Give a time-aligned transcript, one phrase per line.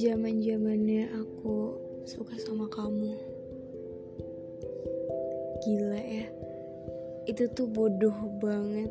[0.00, 1.76] zaman zamannya aku
[2.08, 3.12] suka sama kamu.
[5.60, 6.24] Gila ya.
[7.28, 8.88] Itu tuh bodoh banget.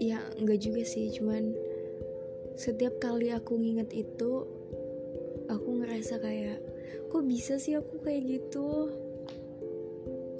[0.00, 1.52] Ya enggak juga sih cuman
[2.56, 4.48] setiap kali aku nginget itu
[5.52, 6.56] aku ngerasa kayak
[7.12, 8.88] kok bisa sih aku kayak gitu?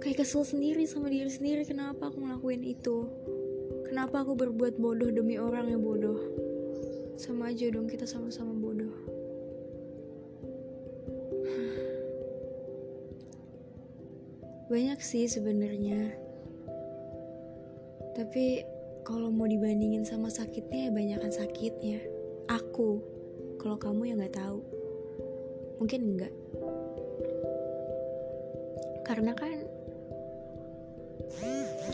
[0.01, 3.05] Kayak kesel sendiri sama diri sendiri kenapa aku ngelakuin itu?
[3.85, 6.17] Kenapa aku berbuat bodoh demi orang yang bodoh?
[7.21, 8.56] Sama aja dong kita sama-sama
[14.77, 16.13] banyak sih sebenarnya.
[18.13, 18.61] Tapi
[19.09, 22.05] kalau mau dibandingin sama sakitnya ya banyakan sakitnya.
[22.53, 23.01] Aku
[23.57, 24.61] kalau kamu ya nggak tahu.
[25.81, 26.35] Mungkin enggak
[29.09, 29.65] karena kan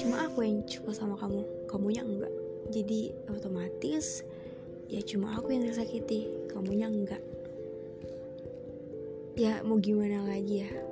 [0.03, 1.47] cuma aku yang suka sama kamu.
[1.71, 2.35] Kamunya enggak
[2.75, 4.27] jadi otomatis
[4.91, 6.27] ya cuma aku yang tersakiti.
[6.51, 7.23] Kamunya enggak
[9.39, 10.92] ya mau gimana lagi ya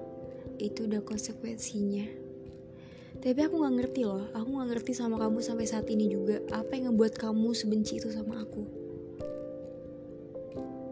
[0.69, 2.05] itu udah konsekuensinya.
[3.21, 4.29] Tapi aku nggak ngerti loh.
[4.37, 6.41] Aku nggak ngerti sama kamu sampai saat ini juga.
[6.53, 8.65] Apa yang ngebuat kamu sebenci itu sama aku?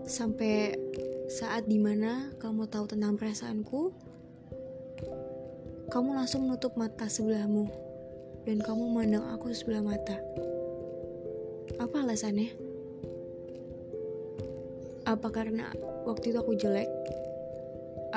[0.09, 0.77] Sampai
[1.29, 3.93] saat di mana kamu tahu tentang perasaanku
[5.89, 7.69] kamu langsung menutup mata sebelahmu.
[8.45, 10.21] Dan kamu memandang aku sebelah mata.
[11.81, 12.53] Apa alasannya?
[15.09, 15.73] Apa karena
[16.05, 16.89] waktu itu aku jelek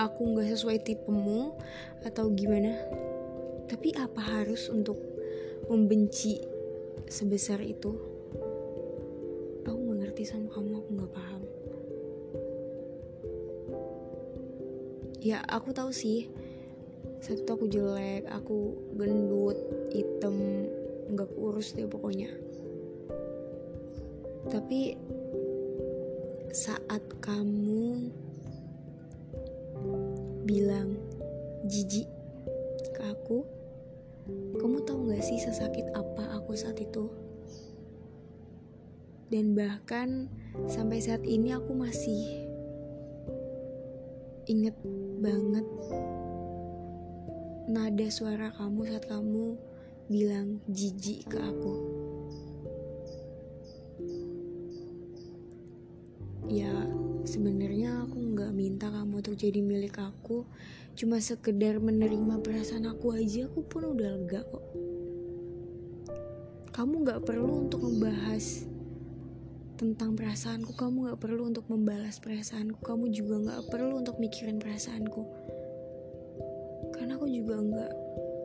[0.01, 1.53] aku nggak sesuai tipemu
[2.01, 2.73] atau gimana.
[3.69, 4.97] Tapi apa harus untuk
[5.69, 6.41] membenci
[7.05, 7.93] sebesar itu?
[9.61, 11.41] Aku nggak ngerti sama kamu aku nggak paham.
[15.21, 16.33] Ya aku tahu sih.
[17.21, 19.53] Satu aku jelek aku gendut
[19.93, 20.65] hitam
[21.13, 22.33] nggak kurus deh pokoknya.
[24.49, 24.97] Tapi
[26.49, 28.09] saat kamu
[30.51, 30.99] bilang
[31.63, 32.11] jijik
[32.91, 33.47] ke aku.
[34.59, 37.07] Kamu tahu gak sih sesakit apa aku saat itu?
[39.31, 40.27] Dan bahkan
[40.67, 42.51] sampai saat ini aku masih
[44.51, 44.75] inget
[45.23, 45.63] banget
[47.71, 49.55] nada suara kamu saat kamu
[50.11, 51.75] bilang jijik ke aku.
[56.51, 56.75] Ya
[57.23, 58.20] sebenarnya aku
[58.61, 60.45] minta kamu untuk jadi milik aku.
[60.93, 64.65] Cuma sekedar menerima perasaan aku aja aku pun udah lega kok.
[66.69, 68.69] Kamu nggak perlu untuk membahas
[69.81, 70.77] tentang perasaanku.
[70.77, 72.85] Kamu nggak perlu untuk membalas perasaanku.
[72.85, 75.25] Kamu juga nggak perlu untuk mikirin perasaanku.
[76.93, 77.91] Karena aku juga nggak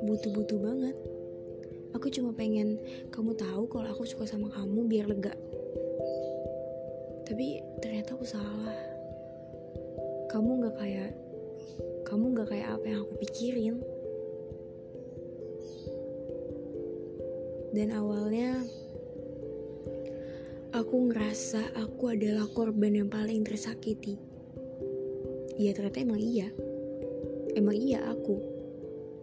[0.09, 0.97] butuh-butuh banget.
[1.93, 2.81] Aku cuma pengen
[3.13, 5.37] kamu tahu kalau aku suka sama kamu biar lega.
[7.29, 8.96] Tapi ternyata aku salah
[10.27, 11.11] kamu nggak kayak
[12.07, 13.77] kamu nggak kayak apa yang aku pikirin.
[17.75, 18.63] Dan awalnya
[20.73, 24.17] aku ngerasa aku adalah korban yang paling tersakiti.
[25.59, 26.49] Ya ternyata emang iya.
[27.59, 28.39] Emang iya aku.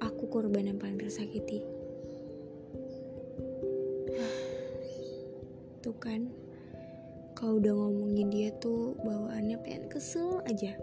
[0.03, 1.63] Aku korban yang paling tersakiti.
[5.79, 6.29] Tuh kan
[7.33, 10.77] kalau udah ngomongin dia tuh bawaannya pengen kesel aja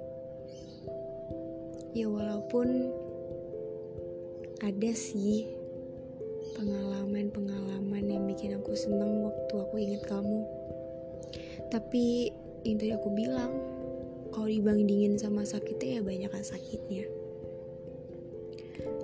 [1.90, 2.94] ya walaupun
[4.60, 5.48] ada sih
[6.54, 10.44] pengalaman-pengalaman yang bikin aku seneng waktu aku inget kamu.
[11.72, 12.28] Tapi
[12.68, 13.52] yang tadi aku bilang
[14.30, 17.08] kalau dibandingin sama sakitnya ya banyak kan sakitnya.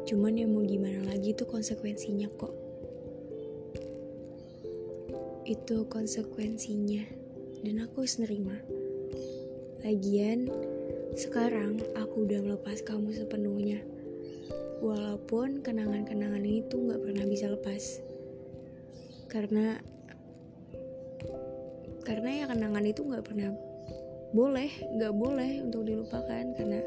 [0.06, 2.54] Cuman ya mau gimana lagi tuh konsekuensinya kok.
[5.48, 7.02] Itu konsekuensinya.
[7.64, 8.54] Dan aku harus nerima.
[9.82, 10.46] Lagian
[11.16, 13.80] sekarang aku udah melepas kamu sepenuhnya.
[14.84, 18.04] Walaupun kenangan-kenangan itu gak pernah bisa lepas.
[19.32, 19.80] Karena
[22.04, 23.50] karena ya kenangan itu gak pernah
[24.36, 24.68] boleh
[25.00, 26.44] gak boleh untuk dilupakan.
[26.52, 26.84] Karena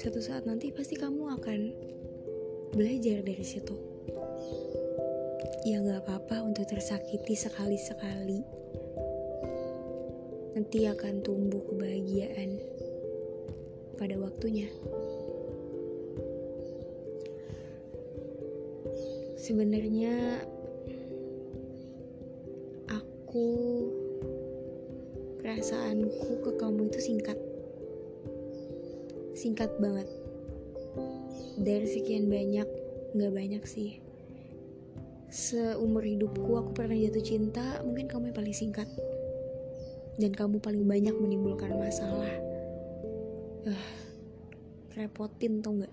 [0.00, 1.60] satu saat nanti pasti kamu akan
[2.72, 3.76] belajar dari situ.
[5.68, 8.40] Ya gak apa-apa untuk tersakiti sekali-sekali.
[10.56, 12.77] Nanti akan tumbuh kebahagiaan
[13.98, 14.70] pada waktunya.
[19.34, 20.46] Sebenarnya
[22.86, 23.48] aku
[25.42, 27.38] perasaanku ke kamu itu singkat.
[29.34, 30.08] Singkat banget.
[31.58, 32.68] Dari sekian banyak,
[33.18, 33.98] nggak banyak sih.
[35.28, 38.88] Seumur hidupku aku pernah jatuh cinta, mungkin kamu yang paling singkat.
[40.18, 42.47] dan kamu paling banyak menimbulkan masalah.
[43.68, 43.76] Uh,
[44.96, 45.92] repotin tau gak?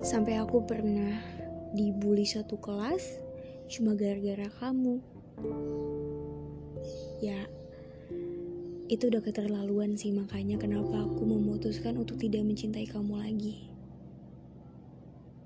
[0.00, 1.20] Sampai aku pernah
[1.76, 3.20] dibully satu kelas
[3.68, 5.04] cuma gara-gara kamu.
[7.20, 7.44] Ya,
[8.88, 13.68] itu udah keterlaluan sih makanya kenapa aku memutuskan untuk tidak mencintai kamu lagi.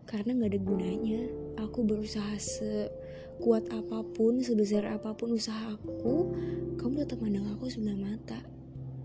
[0.07, 1.27] Karena gak ada gunanya,
[1.59, 2.39] aku berusaha
[3.33, 6.31] sekuat apa pun, sebesar apa pun usaha aku,
[6.77, 8.39] kamu tetap mandang aku sebelah mata.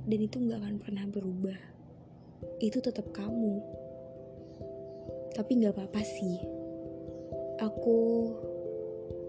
[0.08, 1.60] Dan itu gak akan pernah berubah.
[2.62, 3.60] Itu tetap kamu
[5.38, 6.42] tapi nggak apa-apa sih
[7.62, 8.34] aku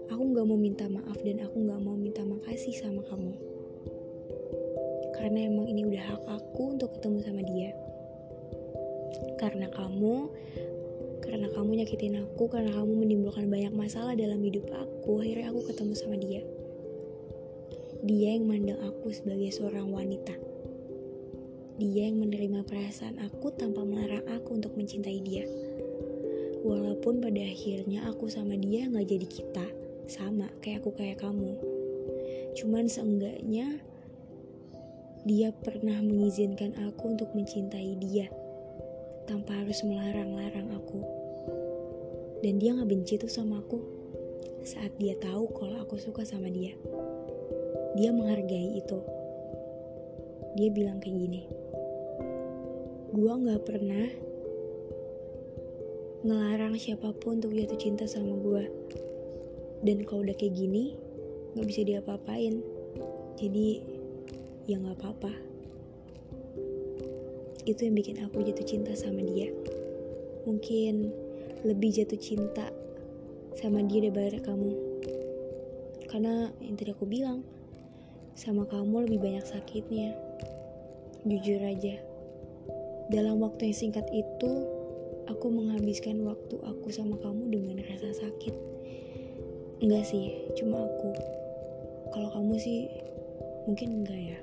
[0.09, 3.29] aku nggak mau minta maaf dan aku nggak mau minta makasih sama kamu
[5.13, 7.77] karena emang ini udah hak aku untuk ketemu sama dia
[9.37, 10.33] karena kamu
[11.21, 15.93] karena kamu nyakitin aku karena kamu menimbulkan banyak masalah dalam hidup aku akhirnya aku ketemu
[15.97, 16.41] sama dia
[18.05, 20.37] dia yang mandang aku sebagai seorang wanita
[21.79, 25.47] dia yang menerima perasaan aku tanpa melarang aku untuk mencintai dia.
[26.59, 29.65] Walaupun pada akhirnya aku sama dia nggak jadi kita,
[30.11, 31.55] sama kayak aku kayak kamu.
[32.59, 33.79] Cuman seenggaknya
[35.23, 38.27] dia pernah mengizinkan aku untuk mencintai dia
[39.23, 40.99] tanpa harus melarang-larang aku.
[42.43, 43.98] Dan dia nggak benci tuh sama aku
[44.63, 46.75] saat dia tahu kalau aku suka sama dia.
[47.97, 48.99] Dia menghargai itu.
[50.57, 51.41] Dia bilang kayak gini,
[53.13, 54.29] gua nggak pernah
[56.19, 58.63] ngelarang siapa pun untuk jatuh cinta sama gue
[59.87, 60.99] dan kalau udah kayak gini
[61.55, 62.59] nggak bisa diapa-apain
[63.39, 63.79] jadi
[64.67, 65.31] ya nggak apa-apa
[67.63, 69.47] itu yang bikin aku jatuh cinta sama dia
[70.43, 71.07] mungkin
[71.63, 72.67] lebih jatuh cinta
[73.59, 74.71] sama dia daripada kamu
[76.07, 77.43] karena yang tadi aku bilang
[78.39, 80.15] sama kamu lebih banyak sakitnya
[81.27, 81.99] jujur aja
[83.11, 84.51] dalam waktu yang singkat itu
[85.29, 88.53] aku menghabiskan waktu aku sama kamu dengan rasa sakit.
[89.79, 91.09] Enggak sih, cuma aku.
[92.13, 92.89] Kalau kamu sih
[93.69, 94.39] mungkin enggak ya.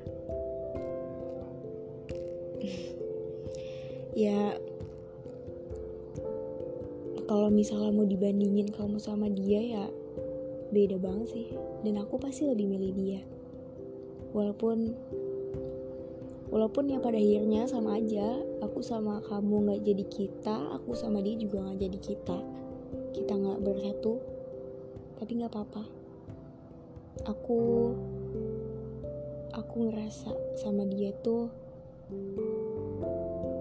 [4.27, 4.39] ya
[7.27, 9.87] kalau misalnya mau dibandingin kamu sama dia ya
[10.71, 11.47] beda banget sih.
[11.83, 13.21] Dan aku pasti lebih milih dia.
[14.31, 14.95] Walaupun
[16.51, 18.39] walaupun ya pada akhirnya sama aja.
[18.63, 22.39] Aku sama kamu nggak jadi kita aku sama dia juga nggak jadi kita.
[23.15, 24.23] Kita nggak bersatu
[25.19, 25.83] tapi nggak apa-apa.
[27.27, 27.59] Aku
[29.51, 30.31] aku ngerasa
[30.63, 31.51] sama dia tuh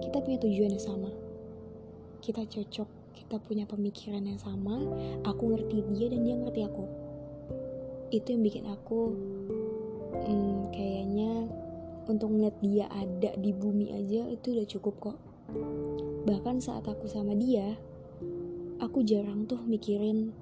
[0.06, 1.10] kita punya tujuan yang sama.
[2.22, 4.84] Kita cocok kita punya pemikiran yang sama
[5.24, 6.86] aku ngerti dia dan dia ngerti aku.
[8.12, 9.02] Itu yang bikin aku
[10.28, 11.32] hmm, kayaknya
[12.06, 15.18] untuk ngeliat dia ada di bumi aja itu udah cukup kok.
[16.28, 17.80] Bahkan saat aku sama dia
[18.84, 20.36] aku jarang tuh mikirin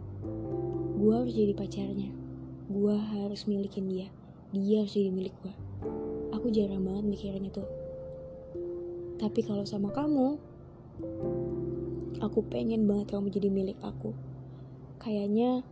[0.98, 2.10] gue harus jadi pacarnya.
[2.68, 4.08] Gue harus milikin dia.
[4.50, 5.54] Dia harus jadi milik gue
[6.44, 7.64] aku jarang banget mikirin itu.
[9.16, 10.36] Tapi kalau sama kamu
[12.24, 14.15] aku pengen banget kamu jadi milik aku.
[15.03, 15.68] Kayaknya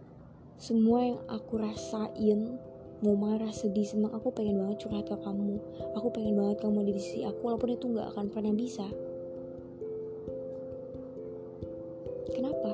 [0.59, 2.59] semua yang aku rasain
[3.01, 5.57] mau marah sedih senang aku pengen banget curhat ke kamu.
[5.95, 8.85] Aku pengen banget kamu di sisi aku walaupun itu nggak akan pernah bisa.
[12.35, 12.71] Kenapa?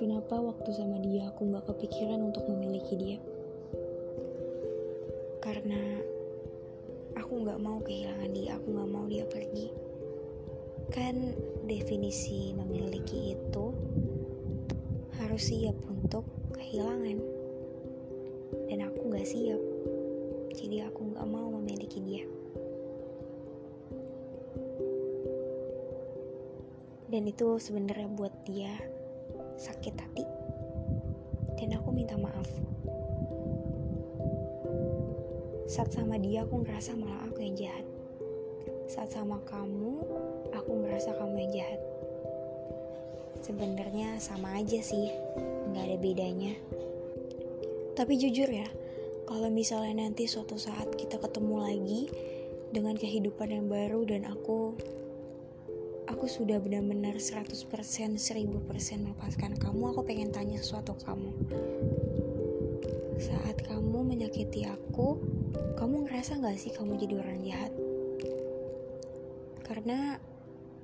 [0.00, 3.18] Kenapa waktu sama dia aku nggak kepikiran untuk memiliki dia?
[5.38, 6.00] Karena
[7.20, 9.81] aku nggak mau kehilangan dia aku nggak mau dia pergi
[10.92, 11.16] kan
[11.64, 13.66] definisi memiliki itu
[15.16, 17.16] harus siap untuk kehilangan.
[18.68, 19.56] Dan aku gak siap.
[20.52, 22.24] Jadi aku gak mau memiliki dia.
[27.08, 28.76] Dan itu sebenarnya buat dia
[29.56, 30.24] sakit hati.
[31.56, 32.48] Dan aku minta maaf.
[35.72, 37.88] Saat sama dia aku ngerasa malah aku yang jahat.
[38.92, 40.04] Saat sama kamu
[40.50, 41.80] aku ngerasa kamu yang jahat
[43.46, 45.14] sebenarnya sama aja sih
[45.70, 46.54] nggak ada bedanya
[47.92, 48.64] tapi jujur ya,
[49.28, 52.02] kalau misalnya nanti suatu saat kita ketemu lagi
[52.72, 54.72] dengan kehidupan yang baru dan aku
[56.08, 58.16] aku sudah benar-benar 100% 1000%
[59.04, 61.36] melepaskan kamu, aku pengen tanya sesuatu kamu.
[63.20, 65.20] Saat kamu menyakiti aku,
[65.76, 67.72] kamu ngerasa gak sih kamu jadi orang jahat?
[69.68, 70.16] Karena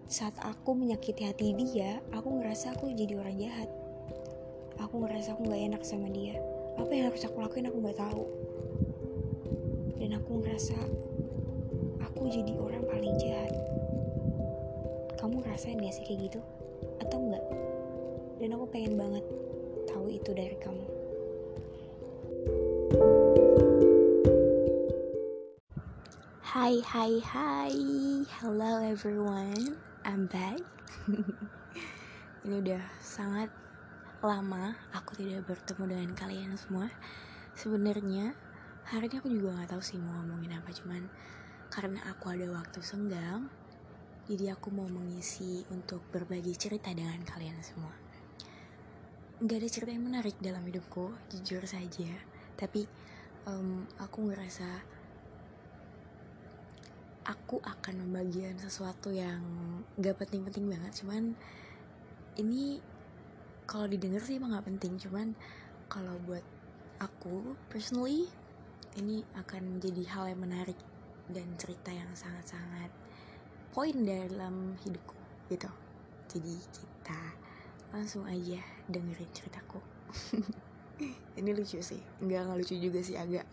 [0.08, 3.68] saat aku menyakiti hati dia, aku ngerasa aku jadi orang jahat.
[4.80, 6.40] aku ngerasa aku nggak enak sama dia.
[6.80, 8.24] Apa yang harus aku lakuin aku nggak tahu.
[10.00, 10.78] Dan aku ngerasa
[12.00, 13.52] aku jadi orang paling jahat.
[15.20, 16.40] Kamu ngerasain gak sih kayak gitu?
[17.04, 17.44] Atau enggak
[18.38, 19.24] dan aku pengen banget
[19.90, 20.86] tahu itu dari kamu.
[26.46, 27.74] Hai hai hai.
[28.38, 30.64] Hello everyone I'm back.
[32.48, 33.52] Ini udah sangat
[34.24, 36.88] lama aku tidak bertemu dengan kalian semua.
[37.52, 38.32] Sebenarnya
[38.88, 41.04] hari ini aku juga nggak tahu sih mau ngomongin apa cuman
[41.68, 43.52] karena aku ada waktu senggang
[44.24, 47.92] jadi aku mau mengisi untuk berbagi cerita dengan kalian semua.
[49.44, 52.08] Nggak ada cerita yang menarik dalam hidupku jujur saja.
[52.56, 52.88] Tapi
[53.44, 54.96] um, aku ngerasa
[57.28, 59.44] aku akan membagikan sesuatu yang
[60.00, 60.96] gak penting-penting banget.
[61.04, 61.36] Cuman
[62.40, 62.80] ini
[63.68, 64.96] kalau didengar sih emang gak penting.
[64.96, 65.36] Cuman
[65.92, 66.42] kalau buat
[66.96, 68.24] aku personally
[68.96, 70.78] ini akan menjadi hal yang menarik
[71.28, 72.88] dan cerita yang sangat-sangat
[73.76, 75.14] poin dalam hidupku
[75.52, 75.68] gitu.
[76.32, 77.20] Jadi kita
[77.92, 79.80] langsung aja dengerin ceritaku.
[81.38, 82.00] Ini lucu sih.
[82.20, 83.16] Nggak nggak lucu juga sih.
[83.16, 83.46] Agak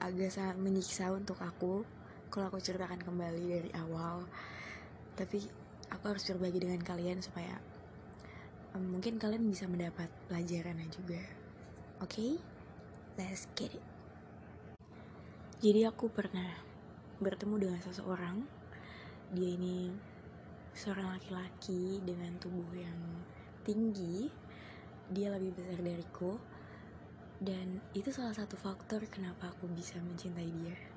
[0.00, 1.84] agak sangat menyiksa untuk aku
[2.30, 4.22] kalau aku ceritakan kembali dari awal
[5.18, 5.42] tapi
[5.90, 7.58] aku harus berbagi dengan kalian supaya
[8.78, 11.20] um, mungkin kalian bisa mendapat pelajarannya juga.
[12.00, 12.32] Oke, okay?
[13.18, 13.84] let's get it.
[15.60, 16.48] Jadi aku pernah
[17.20, 18.40] bertemu dengan seseorang.
[19.36, 19.92] Dia ini
[20.72, 22.96] seorang laki-laki dengan tubuh yang
[23.66, 24.32] tinggi.
[25.12, 26.40] Dia lebih besar dariku.
[27.40, 30.89] Dan itu salah satu faktor kenapa aku bisa mencintai dia.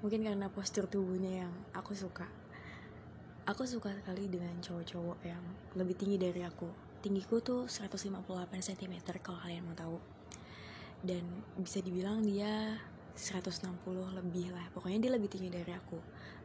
[0.00, 2.26] Mungkin karena postur tubuhnya yang aku suka.
[3.48, 5.42] Aku suka sekali dengan cowok-cowok yang
[5.74, 6.68] lebih tinggi dari aku.
[7.00, 8.20] Tinggiku tuh 158
[8.60, 9.98] cm kalau kalian mau tahu.
[11.00, 11.24] Dan
[11.56, 12.76] bisa dibilang dia
[13.16, 13.80] 160
[14.16, 14.68] lebih lah.
[14.70, 15.98] Pokoknya dia lebih tinggi dari aku.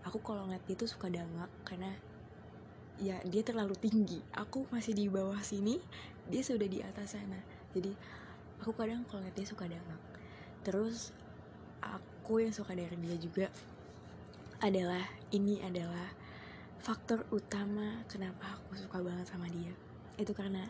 [0.07, 1.91] Aku kalau ngeliat dia tuh suka dangak karena
[2.97, 4.23] ya dia terlalu tinggi.
[4.33, 5.77] Aku masih di bawah sini
[6.31, 7.39] dia sudah di atas sana.
[7.75, 7.91] Jadi
[8.63, 10.01] aku kadang kalau ngeliat dia suka dangak
[10.65, 11.13] terus
[11.83, 13.47] aku yang suka dari dia juga
[14.63, 16.09] adalah ini adalah
[16.81, 19.73] faktor utama kenapa aku suka banget sama dia.
[20.17, 20.65] Itu karena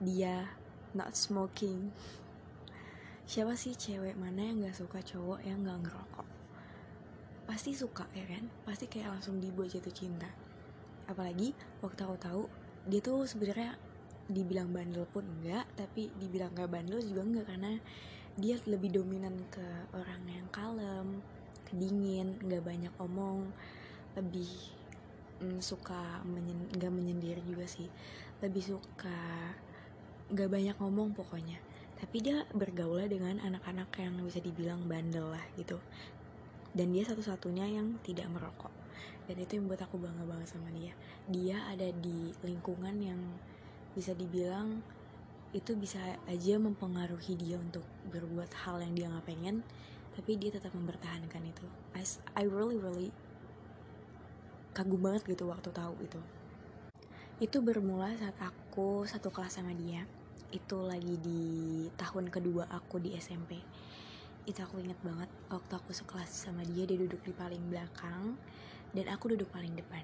[0.00, 0.48] dia
[0.96, 1.92] not smoking.
[3.28, 6.28] Siapa sih cewek mana yang gak suka cowok yang gak ngerokok?
[7.46, 8.44] Pasti suka ya kan?
[8.64, 10.28] Pasti kayak langsung dibuat jatuh cinta.
[11.06, 11.54] Apalagi
[11.84, 12.42] waktu aku tahu
[12.88, 13.76] dia tuh sebenarnya
[14.30, 17.72] dibilang bandel pun enggak tapi dibilang gak bandel juga enggak karena
[18.38, 21.22] dia lebih dominan ke orang yang kalem
[21.70, 23.46] kedingin nggak banyak omong
[24.18, 24.50] lebih
[25.40, 27.86] mm, suka menyen gak menyendiri juga sih.
[28.42, 29.20] Lebih suka
[30.30, 31.58] gak banyak ngomong pokoknya.
[32.00, 35.76] Tapi dia bergaul dengan anak-anak yang bisa dibilang bandel lah gitu.
[36.72, 38.72] Dan dia satu-satunya yang tidak merokok.
[39.28, 40.96] Dan itu yang buat aku bangga banget sama dia.
[41.28, 43.20] Dia ada di lingkungan yang
[43.92, 44.80] bisa dibilang
[45.50, 45.98] itu bisa
[46.30, 47.82] aja mempengaruhi dia untuk
[48.14, 49.66] berbuat hal yang dia nggak pengen
[50.14, 51.66] tapi dia tetap mempertahankan itu.
[51.94, 52.02] I,
[52.38, 53.10] I really really
[54.74, 56.20] kagum banget gitu waktu tahu itu.
[57.40, 60.06] Itu bermula saat aku satu kelas sama dia.
[60.50, 61.42] Itu lagi di
[61.94, 63.58] tahun kedua aku di SMP
[64.48, 68.34] itu aku inget banget waktu aku sekelas sama dia dia duduk di paling belakang
[68.96, 70.02] dan aku duduk paling depan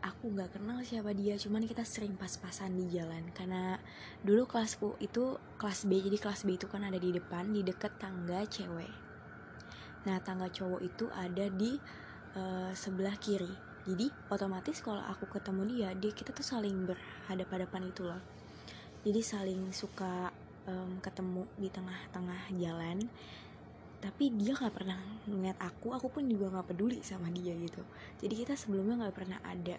[0.00, 3.28] aku gak kenal siapa dia cuman kita sering pas-pasan di jalan.
[3.32, 3.76] Karena
[4.24, 8.00] dulu kelasku itu kelas B jadi kelas B itu kan ada di depan di deket
[8.00, 8.90] tangga cewek.
[10.08, 11.76] Nah tangga cowok itu ada di
[12.36, 13.52] uh, sebelah kiri.
[13.88, 18.20] Jadi otomatis kalau aku ketemu dia dia kita tuh saling berhadapan-hadapan itu loh.
[19.00, 20.28] Jadi saling suka
[20.68, 23.08] um, ketemu di tengah-tengah jalan
[24.00, 24.96] tapi dia nggak pernah
[25.28, 27.84] ngeliat aku aku pun juga nggak peduli sama dia gitu.
[28.16, 29.76] Jadi kita sebelumnya nggak pernah ada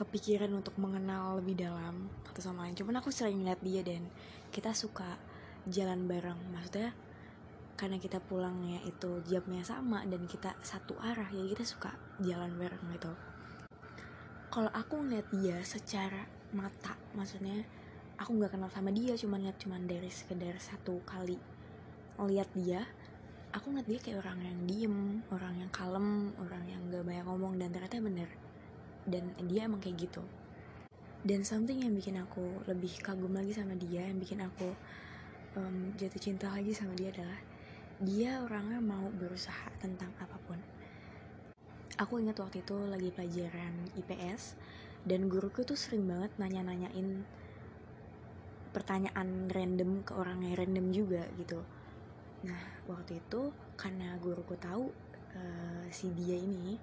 [0.00, 2.72] kepikiran untuk mengenal lebih dalam satu sama lain.
[2.72, 4.08] Cuman aku sering ngeliat dia dan
[4.48, 5.20] kita suka
[5.68, 6.40] jalan bareng.
[6.56, 6.96] Maksudnya
[7.76, 11.92] karena kita pulangnya itu jamnya sama dan kita satu arah ya kita suka
[12.24, 13.12] jalan bareng gitu.
[14.48, 17.62] Kalau aku ngeliat dia secara mata maksudnya
[18.18, 21.38] aku nggak kenal sama dia cuma lihat cuma dari sekedar satu kali
[22.20, 22.84] lihat dia
[23.50, 24.96] aku ngeliat dia kayak orang yang diem
[25.34, 28.30] orang yang kalem orang yang gak banyak ngomong dan ternyata bener.
[29.08, 30.22] Dan dia emang kayak gitu.
[31.20, 34.72] Dan something yang bikin aku lebih kagum lagi sama dia yang bikin aku
[35.58, 37.38] um, jatuh cinta lagi sama dia adalah
[38.00, 40.56] dia orangnya mau berusaha tentang apa pun.
[42.00, 44.56] Aku ingat waktu itu lagi pelajaran IPS
[45.04, 47.24] dan guruku tuh sering banget nanya-nanyain
[48.70, 51.60] pertanyaan random ke orang yang random juga gitu.
[52.48, 54.90] Nah waktu itu karena guruku tahu
[55.34, 56.76] uh, si dia ini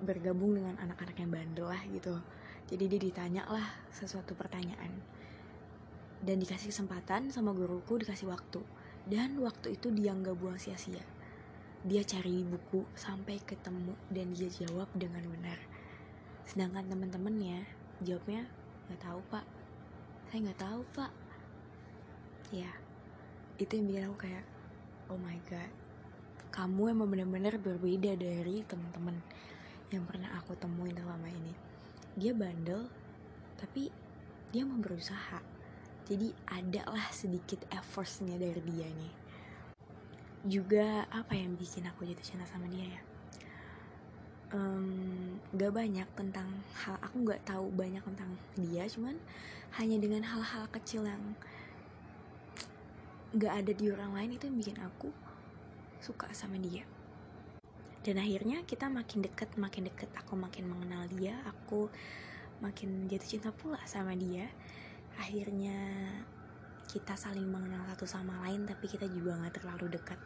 [0.00, 2.16] bergabung dengan anak-anak yang bandel lah gitu.
[2.70, 4.92] Jadi dia ditanya lah sesuatu pertanyaan.
[6.20, 8.60] Dan dikasih kesempatan sama guruku dikasih waktu.
[9.08, 11.02] Dan waktu itu dia nggak buang sia-sia.
[11.80, 15.56] Dia cari buku sampai ketemu dan dia jawab dengan benar.
[16.44, 17.64] Sedangkan teman-temannya
[18.04, 18.44] jawabnya
[18.88, 19.44] nggak tahu pak.
[20.28, 21.12] Saya nggak tahu pak.
[22.52, 22.70] Ya
[23.60, 24.44] itu yang bikin aku kayak
[25.10, 25.70] oh my god.
[26.54, 29.18] Kamu emang benar-benar berbeda dari teman-teman
[29.90, 31.54] yang pernah aku temuin selama ini.
[32.14, 32.86] Dia bandel
[33.58, 33.90] tapi
[34.54, 35.42] dia mau berusaha.
[36.06, 39.14] Jadi ada lah sedikit effortnya dari dia nih.
[40.46, 43.02] Juga apa yang bikin aku jatuh cinta sama dia ya?
[44.50, 49.14] Um, gak banyak tentang hal aku gak tahu banyak tentang dia cuman
[49.78, 51.22] hanya dengan hal-hal kecil yang
[53.30, 55.14] gak ada di orang lain itu yang bikin aku
[56.02, 56.82] suka sama dia.
[58.00, 60.10] Dan akhirnya kita makin deket makin deket.
[60.18, 61.86] Aku makin mengenal dia aku
[62.58, 64.50] makin jatuh cinta pula sama dia.
[65.14, 65.78] Akhirnya
[66.90, 70.18] kita saling mengenal satu sama lain tapi kita juga nggak terlalu dekat.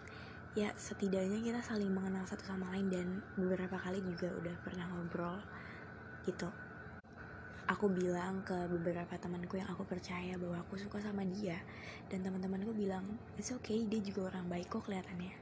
[0.56, 5.42] Ya setidaknya kita saling mengenal satu sama lain dan beberapa kali juga udah pernah ngobrol
[6.24, 6.48] gitu
[7.64, 11.56] aku bilang ke beberapa temanku yang aku percaya bahwa aku suka sama dia.
[12.12, 13.04] Dan teman-temanku bilang
[13.40, 15.32] it's okay dia juga orang baik kok kelihatannya.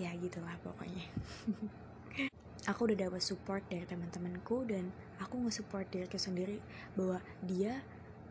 [0.00, 1.04] Ya gitulah pokoknya.
[2.70, 4.86] Aku udah dapat support dari teman-temanku dan
[5.18, 6.62] aku nge-support diriku sendiri
[6.94, 7.82] bahwa dia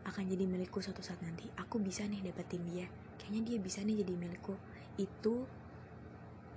[0.08, 1.52] akan jadi milikku suatu saat nanti.
[1.60, 2.88] Aku bisa nih dapetin dia.
[3.20, 4.56] Kayaknya dia bisa nih jadi milikku.
[4.96, 5.44] Itu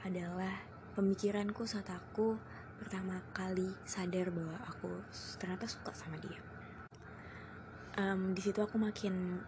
[0.08, 0.56] adalah
[0.96, 2.40] pemikiranku saat aku
[2.80, 4.92] pertama kali sadar bahwa aku
[5.40, 6.40] ternyata suka sama dia.
[7.96, 9.40] Um, di situ aku makin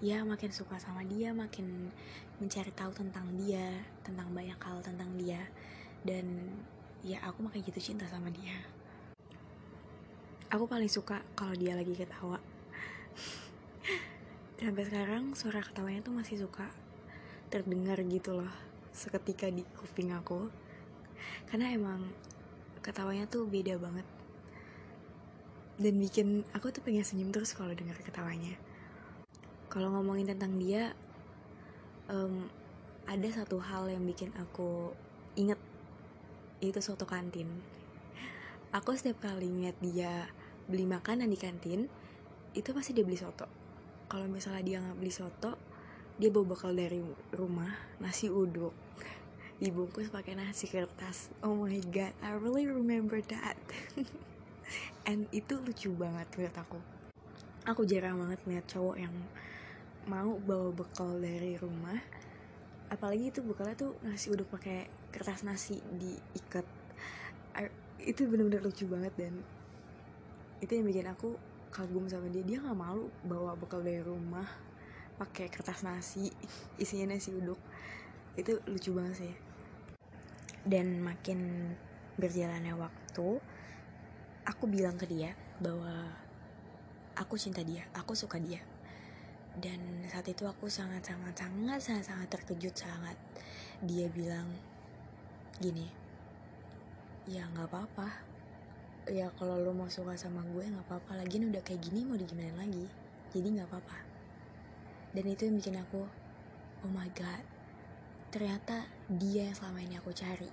[0.00, 1.92] ya makin suka sama dia makin
[2.40, 5.40] mencari tahu tentang dia tentang banyak hal tentang dia.
[6.04, 6.52] Dan
[7.04, 8.56] ya aku makin jatuh cinta sama dia.
[10.48, 12.40] Aku paling suka kalau dia lagi ketawa.
[14.60, 16.72] Sampai sekarang suara ketawanya tuh masih suka
[17.52, 18.52] terdengar gitu loh
[18.94, 20.48] seketika di kuping aku.
[21.50, 22.06] Karena emang
[22.84, 24.04] ketawanya tuh beda banget.
[25.80, 28.60] Dan bikin aku tuh pengen senyum terus kalau dengar ketawanya.
[29.72, 30.92] Kalau ngomongin tentang dia
[32.12, 32.46] um,
[33.08, 34.92] ada satu hal yang bikin aku
[35.34, 35.58] inget.
[36.60, 37.48] Itu soto kantin.
[38.70, 40.28] Aku setiap kali ngeliat dia
[40.68, 41.88] beli makanan di kantin
[42.52, 43.48] itu pasti dia beli soto.
[44.06, 45.74] Kalau misalnya dia nggak beli soto
[46.14, 47.02] dia bawa bekal dari
[47.34, 48.70] rumah nasi uduk
[49.64, 51.32] dibungkus pakai nasi kertas.
[51.40, 53.56] Oh my god I really remember that.
[55.08, 56.78] And itu lucu banget menurut aku.
[57.64, 59.16] Aku jarang banget ngeliat cowok yang
[60.04, 61.96] mau bawa bekal dari rumah.
[62.92, 66.68] Apalagi itu bekalnya tuh nasi uduk pakai kertas nasi diikat.
[68.04, 69.40] Itu bener-bener lucu banget dan
[70.60, 71.40] itu yang bikin aku
[71.72, 72.44] kagum sama dia.
[72.44, 74.44] Dia nggak malu bawa bekal dari rumah
[75.16, 76.28] pakai kertas nasi
[76.84, 77.56] isinya nasi uduk.
[78.36, 79.43] Itu lucu banget sih
[80.64, 81.72] dan makin
[82.16, 83.28] berjalannya waktu
[84.44, 86.08] aku bilang ke dia bahwa
[87.16, 88.60] aku cinta dia aku suka dia.
[89.54, 93.14] Dan saat itu aku sangat sangat sangat sangat sangat terkejut sangat
[93.78, 94.50] dia bilang
[95.62, 95.86] gini
[97.30, 98.08] ya nggak apa-apa.
[99.04, 101.22] Ya kalau lo mau suka sama gue nggak apa-apa.
[101.22, 102.88] Lagi udah kayak gini mau digimana lagi?
[103.30, 103.98] Jadi nggak apa-apa.
[105.14, 106.02] Dan itu yang bikin aku
[106.84, 107.40] oh my god
[108.28, 110.50] ternyata dia yang selama ini aku cari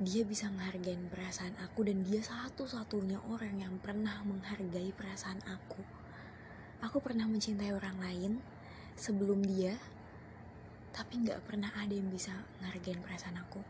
[0.00, 6.00] dia bisa menghargai perasaan aku dan dia satu-satunya orang yang pernah menghargai perasaan aku
[6.80, 8.40] Aku pernah mencintai orang lain
[8.96, 9.76] sebelum dia,
[10.96, 12.32] tapi nggak pernah ada yang bisa
[12.64, 13.60] ngargain perasaan aku.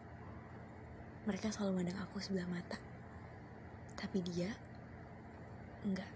[1.26, 2.78] Mereka selalu mandang aku sebelah mata,
[3.98, 4.54] tapi dia
[5.82, 6.06] enggak.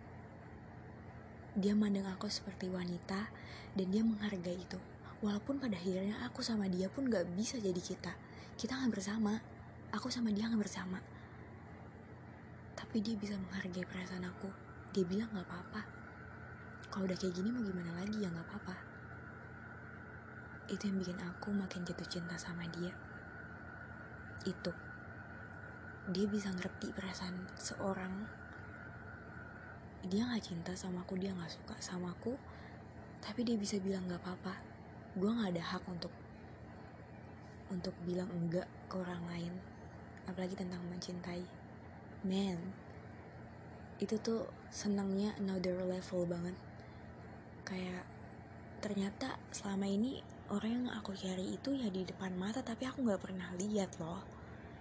[1.59, 3.27] Dia mandang aku seperti wanita
[3.74, 4.79] dan dia menghargai itu.
[5.25, 8.13] Walaupun pada akhirnya aku sama dia pun gak bisa jadi kita.
[8.61, 9.41] Kita gak bersama.
[9.97, 11.01] Aku sama dia gak bersama.
[12.77, 14.53] Tapi dia bisa menghargai perasaan aku.
[14.93, 16.05] Dia bilang gak apa-apa
[16.95, 18.77] kalau udah kayak gini mau gimana lagi ya nggak apa-apa
[20.71, 22.95] itu yang bikin aku makin jatuh cinta sama dia
[24.47, 24.71] itu
[26.15, 28.15] dia bisa ngerti perasaan seorang
[30.07, 32.39] dia nggak cinta sama aku dia nggak suka sama aku
[33.19, 34.55] tapi dia bisa bilang nggak apa-apa
[35.25, 36.13] gue nggak ada hak untuk
[37.73, 39.57] untuk bilang enggak ke orang lain
[40.29, 41.41] apalagi tentang mencintai.
[42.29, 42.61] Man
[43.97, 46.53] itu tuh senangnya another level banget.
[47.65, 48.05] Kayak
[48.85, 50.21] ternyata selama ini
[50.53, 54.21] orang yang aku cari itu ya di depan mata tapi aku nggak pernah lihat loh.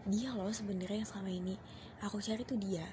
[0.03, 1.55] Dia loh sebenarnya yang selama ini
[2.03, 2.83] aku cari tuh dia.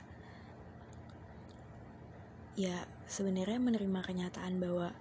[2.54, 4.94] Ya sebenarnya menerima kenyataan bahwa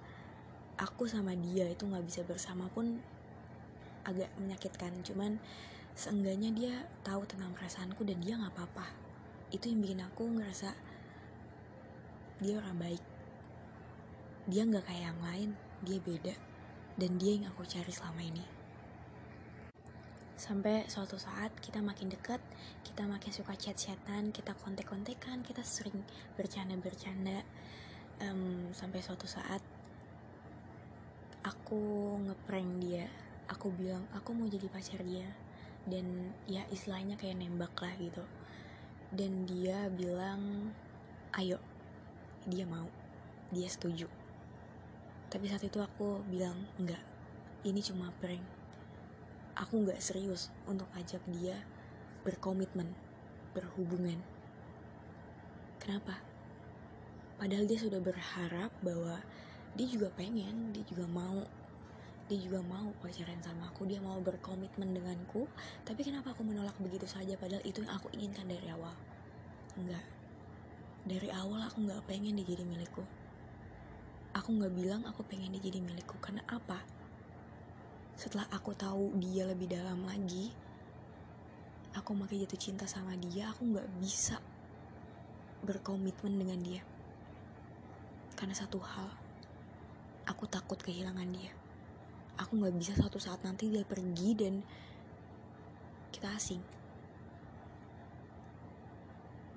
[0.80, 3.04] aku sama dia itu nggak bisa bersama pun
[4.08, 4.96] agak menyakitkan.
[5.04, 5.36] Cuman
[5.94, 8.88] seenggaknya dia tahu tentang perasaanku dan dia nggak apa-apa.
[9.52, 10.72] Itu yang bikin aku ngerasa
[12.40, 13.04] dia orang baik.
[14.48, 15.50] Dia nggak kayak yang lain
[15.84, 16.36] dia beda.
[16.96, 18.44] Dan dia yang aku cari selama ini.
[20.40, 22.40] Sampai suatu saat kita makin dekat
[22.88, 26.00] kita makin suka chat-chatan kita kontek-kontekan kita sering
[26.40, 27.44] bercanda-bercanda.
[28.20, 29.64] Um, sampai suatu saat
[31.44, 33.08] aku ngeprank dia.
[33.50, 35.28] Aku bilang aku mau jadi pacar dia.
[35.88, 38.24] Dan ya istilahnya kayak nembak lah gitu.
[39.10, 40.74] Dan dia bilang
[41.40, 41.58] ayo.
[42.48, 42.88] Dia mau.
[43.50, 44.06] Dia setuju.
[45.30, 47.02] Tapi saat itu aku bilang enggak.
[47.66, 48.44] Ini cuma prank.
[49.60, 51.60] Aku nggak serius untuk ajak dia
[52.24, 52.96] berkomitmen
[53.52, 54.22] berhubungan.
[55.80, 56.22] Kenapa?
[57.40, 59.24] Padahal dia sudah berharap bahwa
[59.80, 61.40] dia juga pengen dia juga mau.
[62.28, 65.48] Dia juga mau pacaran sama aku dia mau berkomitmen denganku.
[65.88, 67.40] Tapi kenapa aku menolak begitu saja?
[67.40, 68.92] Padahal itu yang aku inginkan dari awal.
[69.80, 70.04] Enggak.
[71.08, 73.08] Dari awal aku nggak pengen dia jadi milikku.
[74.36, 76.20] Aku nggak bilang aku pengen dia jadi milikku.
[76.20, 76.84] Karena apa?
[78.20, 80.52] Setelah aku tahu dia lebih dalam lagi
[81.96, 84.38] aku makin jatuh cinta sama dia aku nggak bisa
[85.64, 86.84] berkomitmen dengan dia.
[88.36, 89.29] Karena satu hal
[90.30, 91.50] aku takut kehilangan dia
[92.38, 94.62] aku nggak bisa suatu saat nanti dia pergi dan
[96.14, 96.62] kita asing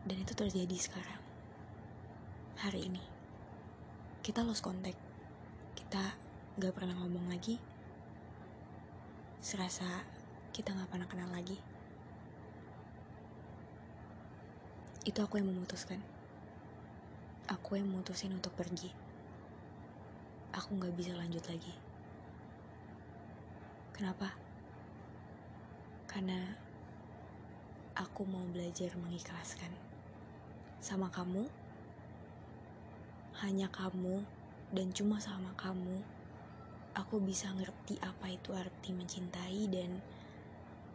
[0.09, 1.21] dan itu terjadi sekarang
[2.57, 3.05] hari ini
[4.25, 4.99] kita lost contact
[5.77, 6.17] kita
[6.57, 7.61] nggak pernah ngomong lagi
[9.43, 9.85] serasa
[10.53, 11.57] kita gak pernah kenal lagi.
[15.03, 15.99] Itu aku yang memutuskan.
[17.49, 19.02] Aku yang memutusin untuk pergi.
[20.53, 21.73] Aku gak bisa lanjut lagi.
[23.97, 24.37] Kenapa?
[26.09, 26.53] Karena
[27.97, 29.73] aku mau belajar mengikhlaskan.
[30.83, 31.49] Sama kamu,
[33.41, 34.23] hanya kamu
[34.73, 36.05] dan cuma sama kamu
[36.93, 40.01] aku bisa ngerti apa itu arti mencintai dan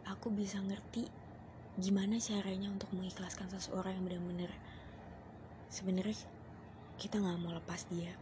[0.06, 1.10] aku bisa ngerti
[1.78, 4.50] gimana caranya untuk mengikhlaskan seseorang yang benar-benar
[5.70, 6.14] sebenarnya
[6.98, 8.14] kita nggak mau lepas dia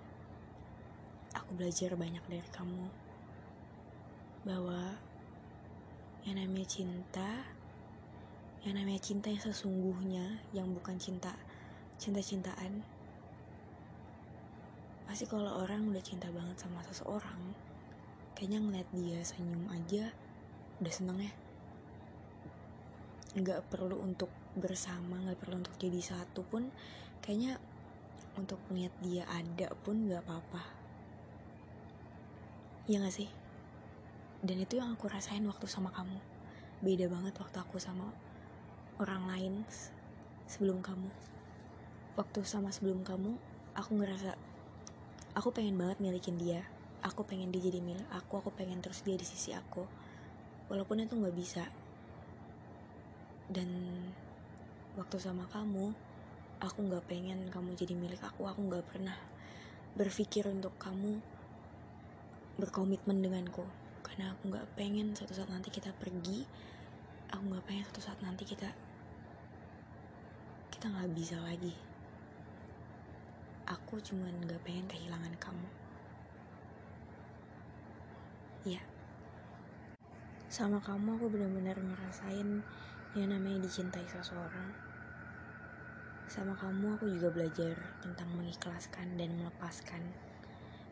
[1.43, 2.87] aku belajar banyak dari kamu.
[4.47, 4.97] Bahwa
[6.27, 7.31] yang namanya cinta
[8.67, 11.31] yang namanya cinta yang sesungguhnya yang bukan cinta
[12.03, 12.83] cinta-cintaan
[15.07, 17.55] pasti kalau orang udah cinta banget sama seseorang
[18.35, 20.11] kayaknya ngeliat dia senyum aja
[20.83, 21.33] udah seneng ya.
[23.39, 26.67] Nggak perlu untuk bersama nggak perlu untuk jadi satu pun
[27.23, 27.63] kayaknya
[28.35, 30.86] untuk melihat dia ada pun nggak apa-apa
[32.87, 33.27] ya gak sih?
[34.47, 36.23] Dan itu yang aku rasain waktu sama kamu.
[36.79, 38.15] Beda banget waktu aku sama
[39.03, 39.55] orang lain
[40.47, 41.11] sebelum kamu.
[42.15, 43.35] Waktu sama sebelum kamu
[43.75, 44.39] aku ngerasa
[45.35, 46.63] aku pengen banget milikin dia.
[47.03, 49.83] Aku pengen dia jadi milik aku aku pengen terus dia di sisi aku.
[50.71, 51.67] Walaupun itu nggak bisa.
[53.51, 53.69] Dan
[54.95, 55.91] waktu sama kamu
[56.63, 58.47] aku nggak pengen kamu jadi milik aku.
[58.47, 59.19] Aku nggak pernah
[59.99, 61.19] berpikir untuk kamu
[62.57, 63.65] berkomitmen denganku.
[64.05, 66.45] Karena aku nggak pengen suatu saat nanti kita pergi
[67.33, 68.71] aku nggak pengen suatu saat nanti kita
[70.73, 71.75] kita nggak bisa lagi.
[73.67, 75.69] Aku cuman nggak pengen kehilangan kamu.
[78.67, 78.83] Ya
[80.57, 82.65] sama kamu aku benar-benar ngerasain
[83.13, 84.73] yang namanya dicintai seseorang.
[86.33, 90.01] Sama kamu aku juga belajar tentang mengikhlaskan dan melepaskan.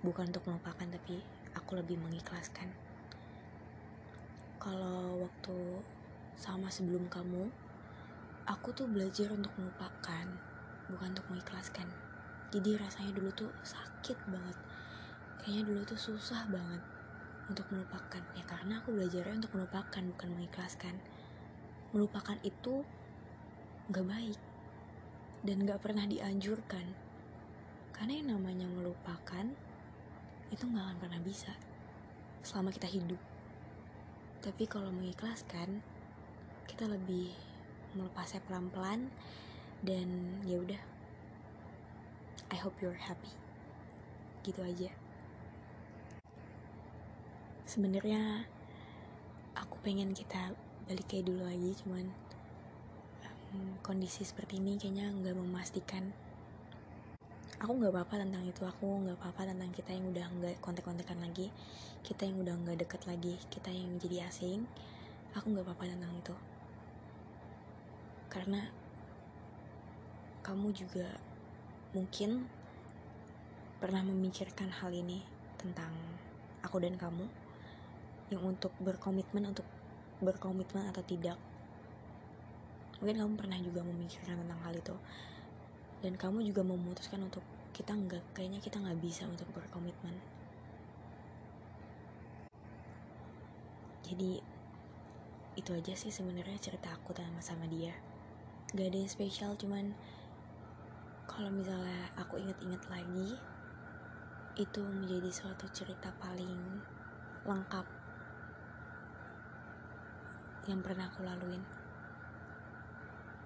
[0.04, 1.24] Bukan untuk melupakan tapi
[1.54, 2.70] aku lebih mengikhlaskan.
[4.58, 5.82] Kalau waktu
[6.34, 7.48] sama sebelum kamu
[8.44, 10.26] aku tuh belajar untuk melupakan
[10.92, 11.88] bukan untuk mengikhlaskan.
[12.52, 14.58] Jadi rasanya dulu tuh sakit banget.
[15.40, 16.82] Kayaknya dulu tuh susah banget
[17.48, 18.22] untuk melupakan.
[18.36, 20.94] Ya karena aku belajarnya untuk melupakan bukan mengikhlaskan.
[21.92, 22.84] Melupakan itu
[23.92, 24.40] gak baik
[25.44, 26.84] dan gak pernah dianjurkan.
[27.94, 29.54] Karena yang namanya melupakan
[30.54, 31.50] itu gak akan pernah bisa
[32.46, 33.18] selama kita hidup.
[34.38, 35.82] Tapi kalau mengikhlaskan
[36.70, 37.34] kita lebih
[37.98, 39.10] melepasnya pelan-pelan
[39.82, 40.82] dan ya udah.
[42.54, 43.34] I hope you're happy.
[44.46, 44.94] Gitu aja.
[47.66, 48.46] Sebenarnya
[49.58, 50.54] aku pengen kita
[50.86, 52.06] balik kayak dulu lagi cuman
[53.26, 56.12] um, kondisi seperti ini kayaknya nggak memastikan
[57.64, 61.48] aku nggak apa-apa tentang itu aku nggak apa-apa tentang kita yang udah nggak kontak-kontakan lagi
[62.04, 64.68] kita yang udah nggak deket lagi kita yang jadi asing.
[65.32, 66.36] Aku nggak apa-apa tentang itu.
[68.28, 68.60] Karena
[70.44, 71.08] kamu juga
[71.96, 72.44] mungkin
[73.80, 75.24] pernah memikirkan hal ini
[75.56, 75.96] tentang
[76.60, 77.24] aku dan kamu
[78.28, 79.64] yang untuk berkomitmen untuk
[80.20, 81.40] berkomitmen atau tidak.
[83.00, 84.96] Mungkin kamu pernah juga memikirkan tentang hal itu.
[86.04, 87.40] Dan kamu juga memutuskan untuk
[87.74, 90.14] kita nggak kayaknya kita nggak bisa untuk berkomitmen.
[94.06, 94.38] Jadi
[95.58, 97.90] itu aja sih sebenarnya cerita aku sama sama dia.
[98.70, 99.90] Gak ada yang spesial cuman
[101.26, 103.34] kalau misalnya aku inget-inget lagi
[104.54, 106.78] itu menjadi suatu cerita paling
[107.42, 107.86] lengkap
[110.70, 111.62] yang pernah aku laluin.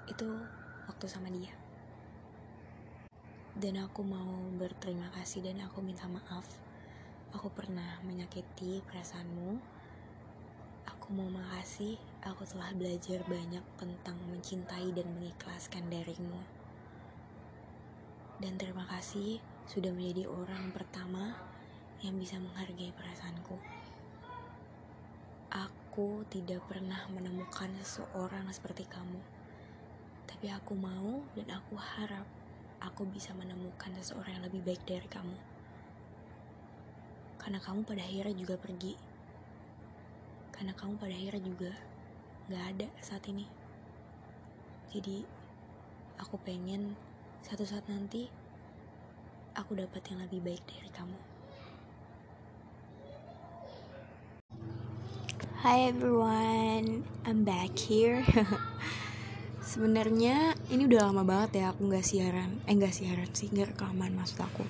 [0.04, 0.36] Itu
[0.84, 1.67] waktu sama dia
[3.58, 6.46] dan aku mau berterima kasih dan aku minta maaf.
[7.34, 9.58] Aku pernah menyakiti perasaanmu.
[10.86, 11.98] Aku mau makasih.
[12.22, 16.58] Aku telah belajar banyak tentang mencintai dan mengikhlaskan darimu
[18.38, 21.34] dan terima kasih sudah menjadi orang pertama
[22.06, 23.58] yang bisa menghargai perasaanku.
[25.50, 29.18] Aku tidak pernah menemukan seseorang seperti kamu,
[30.30, 32.37] tapi aku mau dan aku harap
[32.78, 35.34] aku bisa menemukan seseorang yang lebih baik dari kamu.
[37.38, 38.94] Karena kamu pada akhirnya juga pergi.
[40.54, 41.72] Karena kamu pada akhirnya juga
[42.50, 43.46] gak ada saat ini.
[44.90, 45.22] Jadi,
[46.18, 46.96] aku pengen
[47.44, 48.26] satu saat nanti
[49.54, 51.18] aku dapat yang lebih baik dari kamu.
[55.58, 58.22] Hi everyone, I'm back here.
[59.68, 64.16] Sebenarnya ini udah lama banget ya aku nggak siaran, eh nggak siaran sih, nggak rekaman
[64.16, 64.64] maksud aku.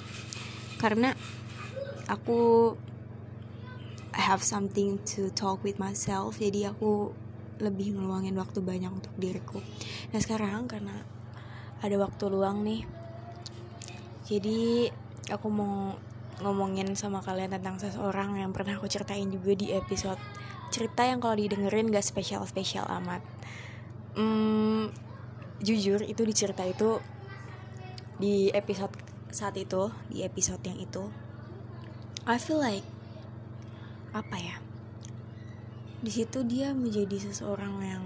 [0.74, 1.14] Karena
[2.11, 2.74] aku
[4.11, 7.14] I have something to talk with myself, jadi aku
[7.62, 9.62] lebih ngeluangin waktu banyak untuk diriku.
[10.11, 11.06] Nah sekarang karena
[11.78, 12.82] ada waktu luang nih,
[14.26, 14.90] jadi
[15.30, 15.94] aku mau
[16.42, 20.18] ngomongin sama kalian tentang seseorang yang pernah aku ceritain juga di episode
[20.74, 23.22] cerita yang kalau didengerin gak spesial-spesial amat.
[24.18, 24.90] Hmm,
[25.62, 26.98] jujur itu di cerita itu
[28.18, 28.90] di episode
[29.31, 31.07] saat itu di episode yang itu
[32.26, 32.83] I feel like
[34.11, 34.57] apa ya
[36.02, 38.04] di situ dia menjadi seseorang yang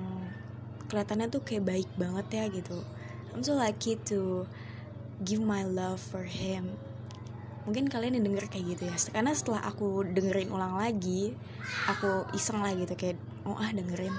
[0.92, 2.84] kelihatannya tuh kayak baik banget ya gitu.
[3.32, 4.44] I'm so lucky to
[5.24, 6.76] give my love for him.
[7.64, 11.32] Mungkin kalian yang denger kayak gitu ya karena setelah aku dengerin ulang lagi
[11.88, 13.16] aku iseng lah gitu kayak
[13.48, 14.12] oh ah dengerin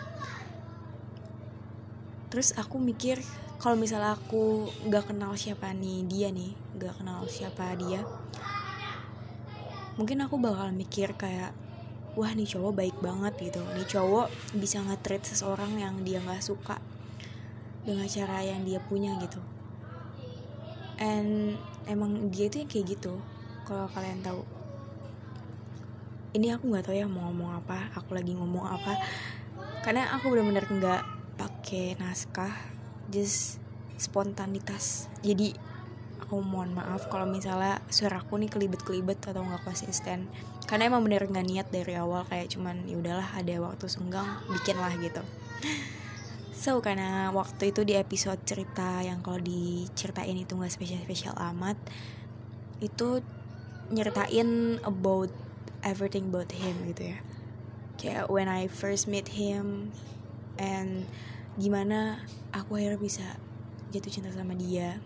[2.33, 3.21] terus aku mikir
[3.61, 8.01] kalau misalnya aku nggak kenal siapa nih dia nih nggak kenal siapa dia
[9.93, 11.53] mungkin aku bakal mikir kayak
[12.13, 13.61] wah nih cowok baik banget gitu.
[13.73, 16.77] Nih cowok bisa nge-treat seseorang yang dia nggak suka
[17.83, 19.41] dengan cara yang dia punya gitu.
[21.01, 21.57] And
[21.89, 23.13] emang dia itu yang kayak gitu
[23.65, 24.45] kalau kalian tahu.
[26.33, 28.93] Ini aku nggak tahu ya mau ngomong apa aku lagi ngomong apa.
[29.81, 31.01] Karena aku benar-benar nggak
[31.43, 32.55] pakai naskah
[33.11, 33.59] just
[33.99, 35.11] spontanitas.
[35.19, 35.51] Jadi
[36.23, 40.31] aku mohon maaf kalau misalnya suara aku nih kelibet-kelibet atau nggak konsisten.
[40.63, 44.79] Karena emang bener nggak niat dari awal kayak cuman ya udahlah ada waktu senggang bikin
[44.79, 45.19] lah gitu.
[46.55, 51.75] So karena waktu itu di episode cerita yang kalau diceritain itu nggak spesial-spesial amat
[52.79, 53.19] itu
[53.91, 55.27] nyeritain about
[55.83, 57.19] everything about him gitu ya.
[57.99, 59.91] Kayak when I first meet him
[60.55, 61.03] and
[61.59, 63.25] gimana aku akhirnya bisa
[63.93, 64.97] jatuh cinta sama dia.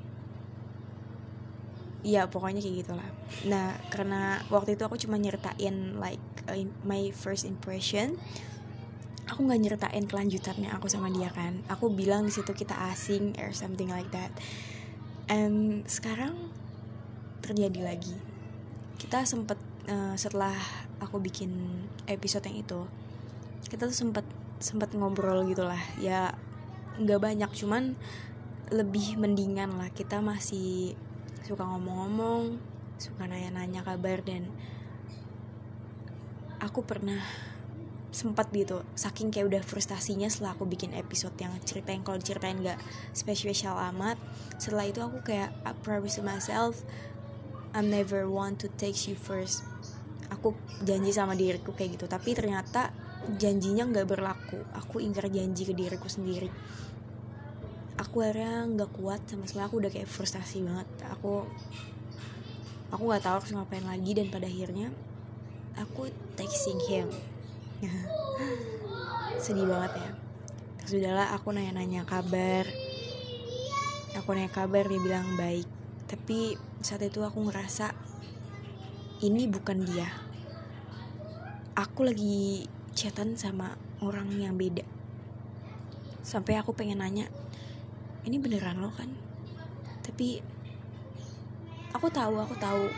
[2.06, 3.10] Ya pokoknya kayak gitulah.
[3.50, 6.56] Nah karena waktu itu aku cuma nyeritain like uh,
[6.88, 8.16] my first impression
[9.28, 11.60] aku nggak nyeritain kelanjutannya aku sama dia kan.
[11.68, 14.32] Aku bilang di situ kita asing or something like that.
[15.28, 16.48] And sekarang
[17.44, 18.16] terjadi lagi.
[18.96, 19.60] Kita sempet
[19.92, 20.56] uh, setelah
[21.04, 21.52] aku bikin
[22.08, 22.82] episode yang itu
[23.68, 24.24] kita tuh sempet
[24.58, 25.80] sempet ngobrol gitulah.
[26.02, 26.34] Ya
[26.98, 27.94] nggak banyak cuman
[28.74, 29.90] lebih mendingan lah.
[29.94, 30.98] Kita masih
[31.46, 32.60] suka ngomong-ngomong
[32.98, 34.50] suka nanya-nanya kabar dan
[36.58, 37.22] aku pernah
[38.10, 42.82] sempat gitu saking kayak udah frustasinya setelah aku bikin episode yang ceritain kalau diceritain gak
[43.14, 44.18] spesial amat.
[44.58, 46.82] Setelah itu aku kayak I promise to myself
[47.78, 49.62] I'm never want to take you first.
[50.34, 52.90] Aku janji sama diriku kayak gitu tapi ternyata
[53.36, 54.64] janjinya nggak berlaku.
[54.80, 56.48] Aku ingkar janji ke diriku sendiri.
[58.00, 59.68] Aku akhirnya nggak kuat sama sekali.
[59.68, 60.88] Aku udah kayak frustasi banget.
[61.12, 61.44] Aku
[62.88, 64.96] aku nggak tahu harus ngapain lagi dan pada akhirnya
[65.76, 66.08] aku
[66.40, 67.08] texting him.
[69.44, 70.12] Sedih banget ya.
[70.80, 72.64] Terus udahlah aku nanya-nanya kabar.
[74.16, 75.68] Aku nanya kabar dia bilang baik.
[76.08, 77.92] Tapi saat itu aku ngerasa
[79.28, 80.08] ini bukan dia.
[81.78, 82.66] Aku lagi
[82.98, 84.82] chatan sama orang yang beda.
[86.26, 87.30] Sampai aku pengen nanya
[88.26, 89.14] ini beneran lo kan?
[90.02, 90.42] Tapi
[91.94, 92.90] aku tahu aku tahu.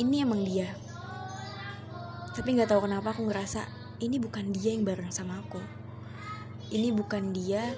[0.00, 0.72] Ini emang dia.
[2.32, 3.68] Tapi nggak tahu kenapa aku ngerasa
[4.00, 5.60] ini bukan dia yang bareng sama aku.
[6.72, 7.76] Ini bukan dia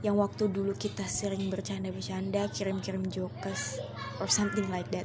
[0.00, 3.76] yang waktu dulu kita sering bercanda-bercanda kirim-kirim jokes
[4.24, 5.04] or something like that.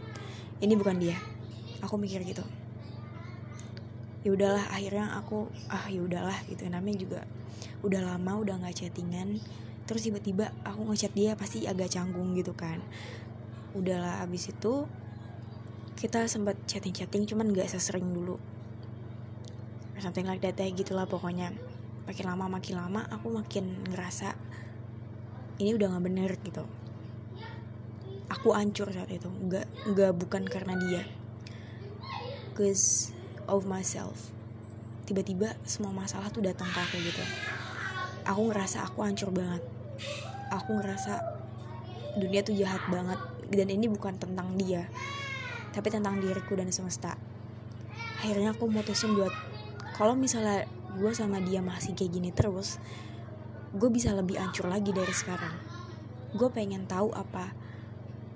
[0.64, 1.20] Ini bukan dia.
[1.84, 2.63] Aku mikir gitu
[4.24, 6.64] ya udahlah akhirnya aku ah ya udahlah gitu.
[6.72, 7.20] Namanya juga
[7.84, 9.44] udah lama udah nggak chattingan.
[9.84, 12.80] Terus tiba-tiba aku ngechat dia pasti agak canggung gitu kan.
[13.76, 14.88] Udahlah abis itu
[16.00, 18.40] kita sempat chatting-chatting cuman nggak sesering dulu.
[20.00, 21.52] Something like that ya gitulah pokoknya.
[22.08, 24.36] Makin lama makin lama aku makin ngerasa
[25.60, 26.64] ini udah nggak bener gitu.
[28.32, 29.28] Aku ancur saat itu.
[29.28, 31.04] Nggak nggak bukan karena dia.
[32.56, 33.16] Cause
[33.48, 34.32] of myself.
[35.04, 37.24] Tiba-tiba semua masalah tuh datang ke aku gitu.
[38.24, 39.64] Aku ngerasa aku hancur banget.
[40.52, 41.20] Aku ngerasa
[42.16, 43.20] dunia tuh jahat banget.
[43.52, 44.88] Dan ini bukan tentang dia
[45.74, 47.18] tapi tentang diriku dan semesta.
[48.22, 49.34] Akhirnya aku mutusin buat
[49.98, 52.78] kalau misalnya gue sama dia masih kayak gini terus
[53.74, 55.58] gue bisa lebih ancur lagi dari sekarang.
[56.38, 57.52] Gue pengen tahu apa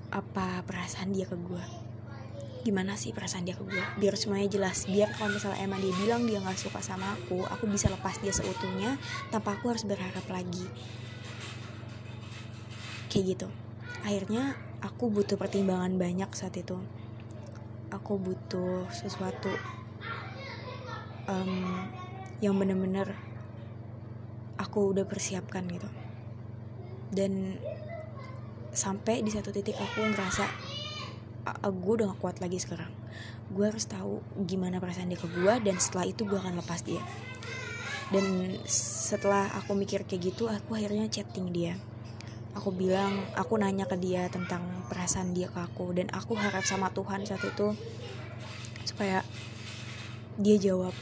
[0.10, 1.87] apa perasaan dia ke gue
[2.64, 4.88] gimana sih perasaan dia ke gue biar semuanya jelas.
[4.88, 8.34] Biar kalau misalnya emang dia bilang dia nggak suka sama aku aku bisa lepas dia
[8.34, 8.96] seutuhnya
[9.30, 10.66] tanpa aku harus berharap lagi.
[13.08, 13.48] Kayak gitu.
[14.04, 16.78] Akhirnya aku butuh pertimbangan banyak saat itu.
[17.92, 19.52] Aku butuh sesuatu
[21.32, 21.88] um,
[22.44, 23.16] yang bener-bener
[24.60, 25.88] aku udah persiapkan gitu.
[27.08, 27.56] Dan
[28.76, 30.46] sampai di satu titik aku ngerasa
[31.62, 32.92] gue udah gak kuat lagi sekarang.
[33.52, 37.02] Gue harus tahu gimana perasaan dia ke gue dan setelah itu gue akan lepas dia.
[38.08, 41.76] Dan setelah aku mikir kayak gitu aku akhirnya chatting dia.
[42.56, 46.90] Aku bilang aku nanya ke dia tentang perasaan dia ke aku dan aku harap sama
[46.90, 47.78] Tuhan saat itu
[48.88, 49.22] supaya
[50.40, 50.96] dia jawab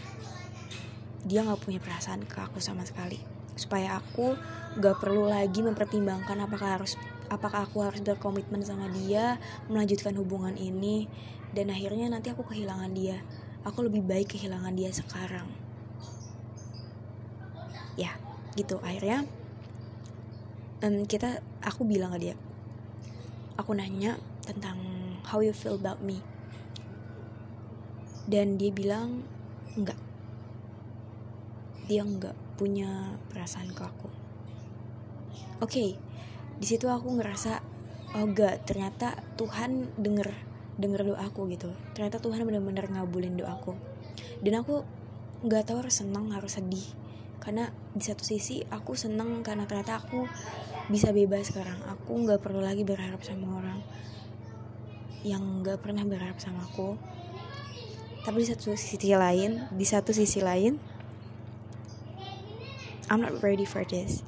[1.25, 3.17] dia nggak punya perasaan ke aku sama sekali.
[3.55, 4.35] Supaya aku
[4.75, 6.99] gak perlu lagi mempertimbangkan apakah harus
[7.29, 11.09] apakah aku harus berkomitmen sama dia melanjutkan hubungan ini
[11.55, 13.23] dan akhirnya nanti aku kehilangan dia.
[13.65, 15.49] Aku lebih baik kehilangan dia sekarang.
[17.97, 18.13] Ya
[18.59, 18.77] gitu.
[18.83, 19.25] Akhirnya
[20.83, 22.35] um, kita aku bilang ke dia.
[23.55, 24.77] Aku nanya tentang
[25.25, 26.19] how you feel about me.
[28.27, 29.23] Dan dia bilang
[29.79, 29.97] enggak.
[31.87, 34.09] Dia enggak punya perasaan ke aku.
[35.63, 35.89] Oke okay,
[36.55, 37.59] di situ aku ngerasa
[38.15, 40.31] oh enggak ternyata Tuhan denger
[40.75, 41.71] denger doaku gitu.
[41.95, 43.75] Ternyata Tuhan benar-benar ngabulin doaku
[44.43, 44.83] dan aku
[45.43, 46.85] nggak tahu harus senang harus sedih.
[47.43, 50.25] Karena di satu sisi aku seneng karena ternyata aku
[50.89, 51.77] bisa bebas sekarang.
[51.91, 53.79] Aku nggak perlu lagi berharap sama orang
[55.25, 56.95] yang nggak pernah berharap sama aku.
[58.25, 60.81] Tapi di satu sisi lain di satu sisi lain
[63.05, 64.25] I'm not ready for this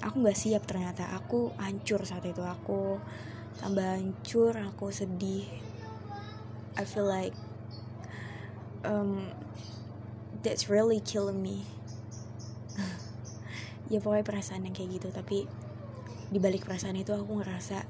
[0.00, 2.96] aku nggak siap ternyata aku hancur saat itu aku
[3.60, 5.44] tambah hancur aku sedih.
[6.78, 7.36] I feel like
[8.86, 9.28] um,
[10.40, 11.64] that's really killing me.
[13.90, 15.50] Ya pokoknya perasaan yang kayak gitu tapi
[16.30, 17.82] di balik perasaan itu aku ngerasa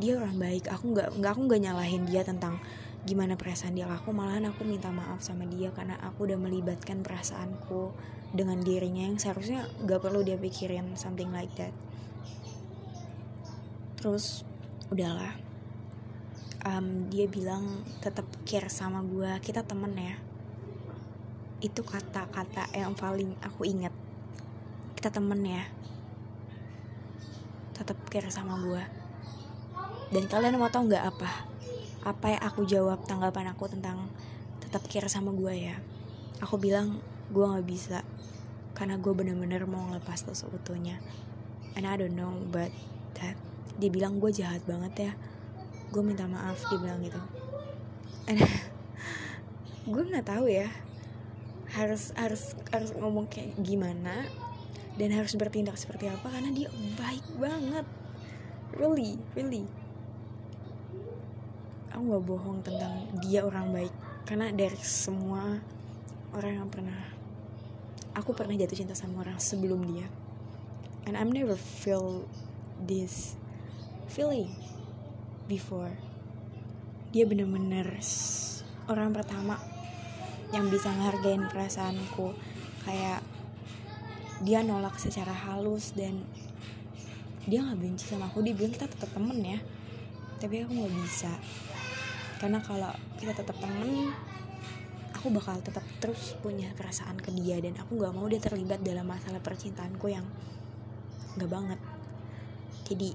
[0.00, 0.72] dia orang baik.
[0.72, 2.56] Aku nggak nggak aku nggak nyalahin dia tentang
[3.06, 7.94] gimana perasaan dia aku malahan aku minta maaf sama dia karena aku udah melibatkan perasaanku
[8.34, 11.72] dengan dirinya yang seharusnya gak perlu dia pikirin something like that.
[13.98, 14.46] Terus
[14.90, 15.34] udahlah.
[16.66, 20.18] Um, dia bilang tetap care sama gue kita temen ya.
[21.62, 23.94] Itu kata-kata yang paling aku ingat.
[24.98, 25.64] Kita temen ya.
[27.78, 29.08] Tetap care sama gue
[30.08, 31.47] dan kalian mau tau nggak apa
[32.08, 34.08] apa yang aku jawab tanggapan aku tentang
[34.64, 35.76] tetap care sama gue ya.
[36.40, 38.00] Aku bilang gue nggak bisa
[38.72, 40.96] karena gue bener-bener mau ngelepas lo seutuhnya.
[41.76, 42.72] And I don't know but
[43.20, 43.36] that
[43.76, 45.12] dia bilang gue jahat banget ya.
[45.92, 47.20] Gue minta maaf dia bilang gitu.
[48.24, 48.40] And
[49.92, 50.72] gue nggak tahu ya
[51.68, 54.24] harus harus harus ngomong kayak gimana
[54.96, 57.84] dan harus bertindak seperti apa karena dia baik banget.
[58.72, 59.68] Really really
[61.92, 63.94] aku nggak bohong tentang dia orang baik.
[64.28, 65.56] Karena dari semua
[66.36, 67.00] orang yang pernah
[68.12, 70.06] aku pernah jatuh cinta sama orang sebelum dia.
[71.08, 72.28] And I'm never feel
[72.82, 73.38] this
[74.10, 74.52] feeling
[75.48, 75.94] before.
[77.14, 77.88] Dia bener-bener
[78.90, 79.56] orang pertama
[80.52, 82.36] yang bisa ngehargain perasaanku.
[82.84, 83.24] Kayak
[84.44, 86.24] dia nolak secara halus dan
[87.48, 88.44] dia nggak benci sama aku.
[88.44, 89.58] Dia bilang kita tetap temen ya.
[90.36, 91.32] Tapi aku nggak bisa
[92.38, 94.14] karena kalau kita tetap temen
[95.18, 97.58] aku bakal tetap terus punya perasaan ke dia.
[97.58, 100.22] Dan aku nggak mau dia terlibat dalam masalah percintaanku yang
[101.34, 101.80] nggak banget.
[102.86, 103.10] Jadi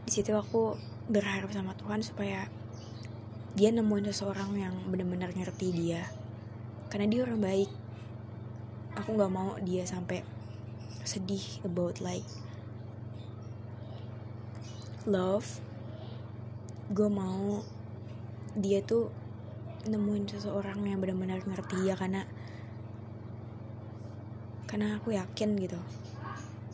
[0.00, 0.74] di situ aku
[1.12, 2.48] berharap sama Tuhan supaya
[3.52, 6.08] dia nemuin seseorang yang benar-benar ngerti dia.
[6.88, 7.70] Karena dia orang baik.
[9.04, 10.24] Aku nggak mau dia sampai
[11.04, 12.26] sedih about like
[15.04, 15.60] love.
[16.90, 17.62] Gue mau
[18.58, 19.12] dia tuh
[19.86, 22.26] nemuin seseorang yang benar-benar ngerti ya karena
[24.70, 25.80] karena aku yakin gitu.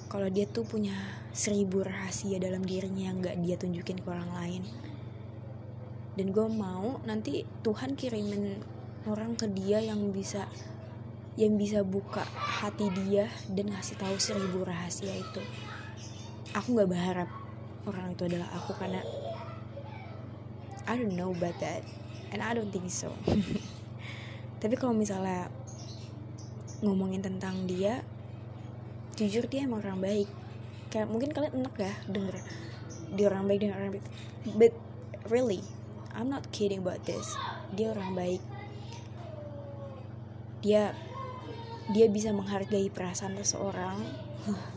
[0.07, 0.95] Kalau dia tuh punya
[1.33, 4.63] seribu rahasia dalam dirinya yang gak dia tunjukin ke orang lain.
[6.17, 8.61] Dan gue mau nanti Tuhan kirimin
[9.09, 10.49] orang ke dia yang bisa
[11.37, 15.43] yang bisa buka hati dia dan ngasih tahu seribu rahasia itu.
[16.57, 17.29] Aku nggak berharap
[17.85, 19.05] orang itu adalah aku karena
[20.87, 21.83] I don't know about that.
[22.31, 23.11] And I don't think so.
[24.63, 25.51] Tapi kalau misalnya
[26.81, 28.07] ngomongin tentang dia
[29.19, 30.29] jujur dia emang orang baik.
[30.95, 32.37] Kayak mungkin kalian enak ya denger
[33.19, 34.07] dia orang baik dengan orang baik.
[34.55, 34.73] But
[35.27, 35.63] really
[36.15, 37.35] I'm not kidding about this.
[37.75, 38.43] Dia orang baik.
[40.63, 40.95] Dia
[41.91, 43.99] dia bisa menghargai perasaan seseorang.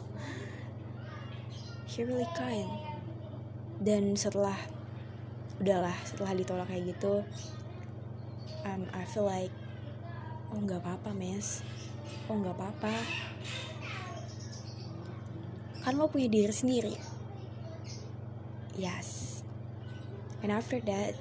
[1.90, 2.70] She really kind.
[3.82, 4.56] Dan setelah
[5.60, 7.24] udahlah setelah ditolak kayak gitu
[8.66, 9.52] um, I feel like
[10.54, 11.62] oh nggak apa-apa mes.
[12.30, 12.94] Oh nggak apa-apa.
[15.86, 16.94] Kan lo punya diri sendiri.
[18.78, 19.42] Yes.
[20.42, 21.18] And after that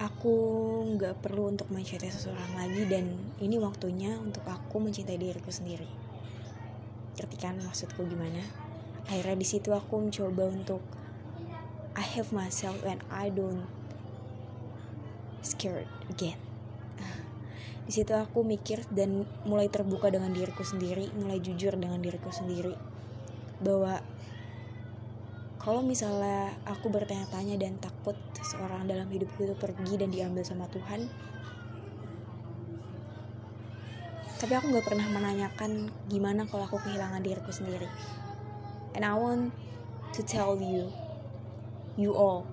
[0.00, 0.32] aku
[0.96, 5.88] nggak perlu untuk mencintai seseorang lagi dan ini waktunya untuk aku mencintai diriku sendiri.
[7.20, 8.40] Ngerti kan maksudku gimana?
[9.10, 10.80] Akhirnya di situ aku mencoba untuk
[11.98, 13.66] I have myself and I don't
[15.42, 16.38] scared again.
[17.88, 22.76] Di situ aku mikir dan mulai terbuka dengan diriku sendiri mulai jujur dengan diriku sendiri
[23.58, 23.98] bahwa
[25.60, 31.04] kalau misalnya aku bertanya-tanya dan takut seseorang dalam hidupku itu pergi dan diambil sama Tuhan
[34.40, 37.84] tapi aku gak pernah menanyakan gimana kalau aku kehilangan diriku sendiri.
[38.96, 39.52] And I want
[40.16, 40.88] to tell you
[42.00, 42.48] you all.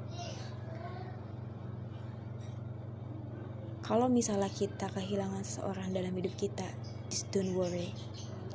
[3.88, 6.68] Kalau misalnya kita kehilangan seseorang dalam hidup kita
[7.08, 7.96] just don't worry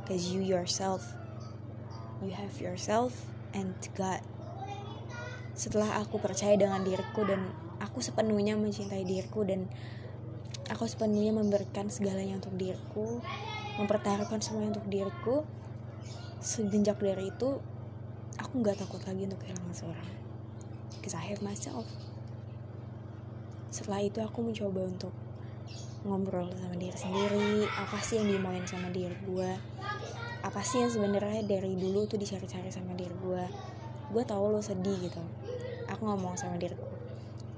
[0.05, 1.01] cause you yourself
[2.21, 3.17] you have yourself
[3.57, 4.21] and God.
[5.57, 7.49] Setelah aku percaya dengan diriku dan
[7.81, 9.73] aku sepenuhnya mencintai diriku dan
[10.69, 13.21] aku sepenuhnya memberikan segalanya untuk diriku
[13.81, 15.37] mempertaruhkan semuanya untuk diriku
[16.45, 17.57] sejak dari itu
[18.37, 20.22] aku nggak takut lagi untuk kehilangan seorang
[20.99, 21.87] because I have myself.
[23.73, 25.15] Setelah itu aku mencoba untuk
[26.03, 29.51] ngobrol sama diri sendiri apa sih yang dimauin sama diri gue
[30.43, 33.45] apa sih yang sebenarnya dari dulu tuh dicari-cari sama diri gue
[34.13, 35.23] gue tahu lo sedih gitu.
[35.89, 36.91] Aku ngomong sama diriku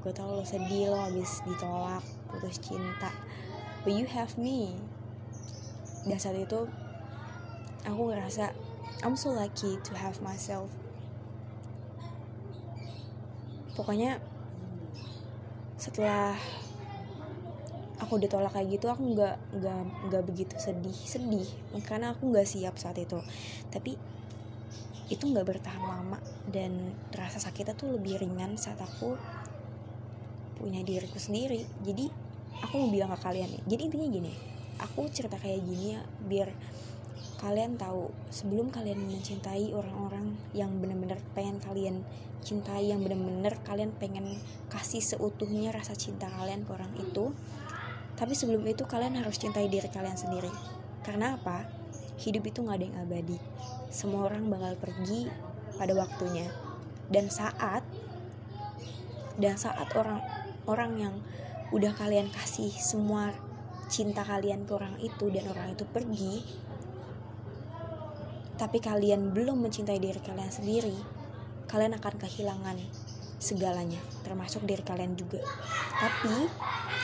[0.05, 3.09] gue tahu lo sedih lo habis ditolak putus cinta.
[3.89, 4.77] But you have me.
[6.05, 6.69] Dan saat itu
[7.89, 8.53] aku ngerasa
[9.01, 10.69] I'm so lucky to have myself
[13.75, 14.23] pokoknya
[15.79, 16.39] setelah
[18.01, 21.49] aku ditolak kayak gitu aku nggak nggak nggak begitu sedih sedih.
[21.85, 23.19] Karena aku nggak siap saat itu.
[23.69, 23.95] Tapi
[25.13, 26.19] itu nggak bertahan lama.
[26.49, 29.19] Dan rasa sakitnya tuh lebih ringan saat aku
[30.57, 31.67] punya diriku sendiri.
[31.85, 32.09] Jadi
[32.63, 33.51] aku mau bilang ke kalian.
[33.67, 34.33] Jadi intinya gini
[34.81, 36.49] aku cerita kayak gini ya biar
[37.41, 42.05] kalian tahu sebelum kalian mencintai orang-orang yang benar-benar pengen kalian
[42.45, 44.37] cintai yang benar-benar kalian pengen
[44.69, 47.33] kasih seutuhnya rasa cinta kalian ke orang itu
[48.15, 50.51] tapi sebelum itu kalian harus cintai diri kalian sendiri.
[51.03, 51.67] Karena apa?
[52.23, 53.39] Hidup itu nggak ada yang abadi.
[53.91, 55.27] Semua orang bakal pergi
[55.75, 56.47] pada waktunya.
[57.11, 57.83] Dan saat
[59.35, 60.23] dan saat orang
[60.71, 61.15] orang yang
[61.75, 63.35] udah kalian kasih semua
[63.91, 66.41] cinta kalian ke orang itu dan orang itu pergi
[68.55, 70.95] tapi kalian belum mencintai diri kalian sendiri
[71.67, 72.79] kalian akan kehilangan
[73.43, 75.43] segalanya termasuk diri kalian juga.
[75.99, 76.49] Tapi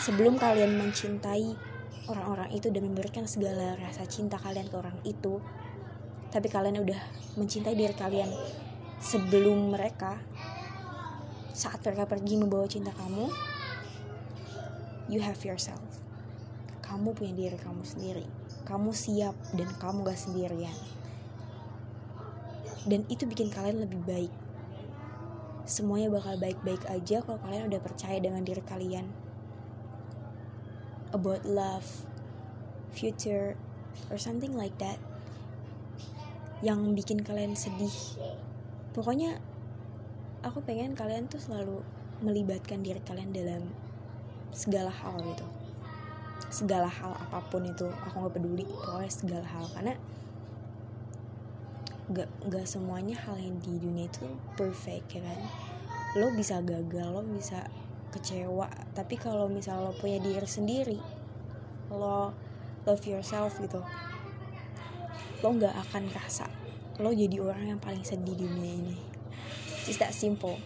[0.01, 1.53] sebelum kalian mencintai
[2.09, 5.42] orang-orang itu dan memberikan segala rasa cinta kalian ke orang itu
[6.30, 7.01] tapi kalian udah
[7.34, 8.30] mencintai diri kalian
[9.03, 10.22] sebelum mereka
[11.51, 13.26] saat mereka pergi membawa cinta kamu
[15.11, 15.82] you have yourself.
[16.80, 18.26] Kamu punya diri kamu sendiri.
[18.66, 20.74] Kamu siap dan kamu gak sendirian
[22.88, 24.32] dan itu bikin kalian lebih baik.
[25.68, 29.06] Semuanya bakal baik-baik aja kalau kalian udah percaya dengan diri kalian.
[31.12, 32.06] About love
[32.94, 33.58] future
[34.08, 34.96] or something like that.
[36.64, 37.92] Yang bikin kalian sedih.
[38.96, 39.38] Pokoknya
[40.40, 41.84] aku pengen kalian tuh selalu
[42.24, 43.62] melibatkan diri kalian dalam
[44.50, 45.46] segala hal gitu.
[46.50, 48.66] Segala hal apa pun itu aku nggak peduli.
[48.66, 49.64] Pokoknya segala hal.
[49.70, 49.94] Karena
[52.11, 54.26] gak gak semuanya hal yang di dunia itu
[54.58, 55.40] perfect ya kan?
[56.18, 57.66] Lo bisa gagal lo bisa
[58.11, 60.98] kecewa tapi kalau misal lo punya diri sendiri
[61.94, 62.34] lo
[62.82, 63.78] love yourself gitu
[65.46, 66.50] lo nggak akan rasa
[67.00, 68.96] lo jadi orang yang paling sedih di dunia ini.
[69.88, 70.61] Just that simple.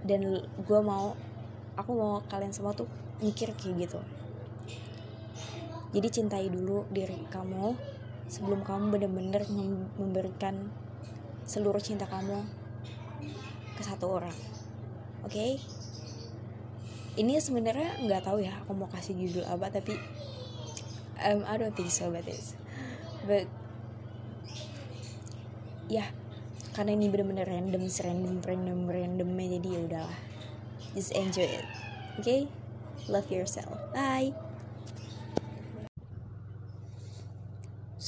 [0.00, 1.12] Dan gue mau
[1.76, 2.88] aku mau kalian semua tuh
[3.20, 4.00] mikir kayak gitu.
[5.92, 7.76] Jadi cintai dulu diri kamu
[8.30, 9.42] sebelum kamu benar-benar
[9.98, 10.70] memberikan
[11.42, 12.46] seluruh cinta kamu
[13.74, 14.36] ke satu orang.
[15.26, 15.34] Oke?
[15.34, 15.52] Okay?
[17.18, 19.98] ini sebenarnya nggak tahu ya aku mau kasih judul apa tapi
[21.26, 22.54] um, I don't think so about this
[23.26, 23.50] but
[25.90, 26.06] ya
[26.72, 30.20] karena ini bener-bener random random random randomnya jadi ya udahlah.
[30.94, 31.66] Just enjoy it.
[32.18, 32.22] Oke?
[32.22, 32.40] Okay?
[33.10, 33.74] love yourself.
[33.90, 34.49] Bye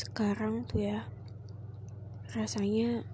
[0.03, 1.07] sekarang tuh ya
[2.35, 3.07] rasanya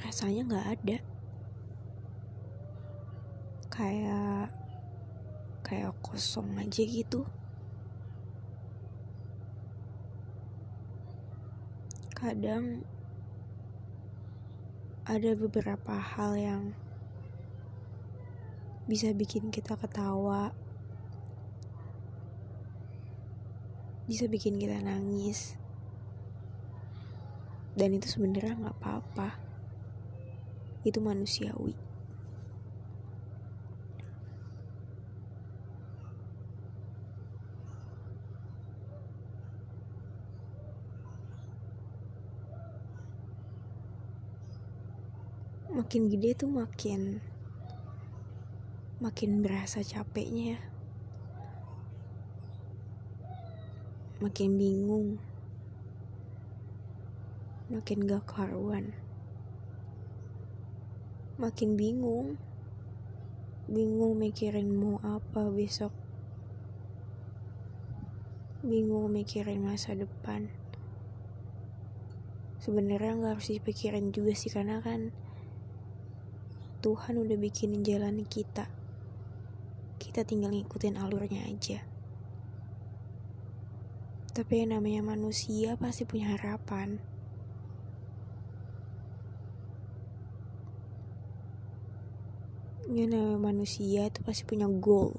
[0.00, 0.98] rasanya nggak ada.
[3.68, 4.48] Kayak
[5.60, 7.28] kayak kosong aja gitu.
[12.16, 12.82] Kadang
[15.04, 16.62] ada beberapa hal yang
[18.90, 20.50] bisa bikin kita ketawa,
[24.10, 25.54] bisa bikin kita nangis,
[27.78, 29.38] dan itu sebenarnya nggak apa-apa.
[30.82, 31.90] Itu manusiawi.
[45.90, 47.18] makin gede tuh makin
[49.02, 50.69] makin berasa capeknya ya.
[54.20, 55.16] Makin bingung.
[57.72, 58.92] Makin gak karuan.
[61.40, 62.36] Makin bingung.
[63.64, 65.96] Bingung mikirin mau apa besok.
[68.60, 70.52] Bingung mikirin masa depan.
[72.60, 75.16] Sebenarnya nggak harus dipikirin juga sih karena kan
[76.84, 78.68] Tuhan udah bikinin jalan kita.
[79.96, 81.89] Kita tinggal ngikutin alurnya aja.
[84.30, 87.02] Tapi yang namanya manusia pasti punya harapan.
[92.90, 95.18] Yang namanya manusia itu pasti punya goal.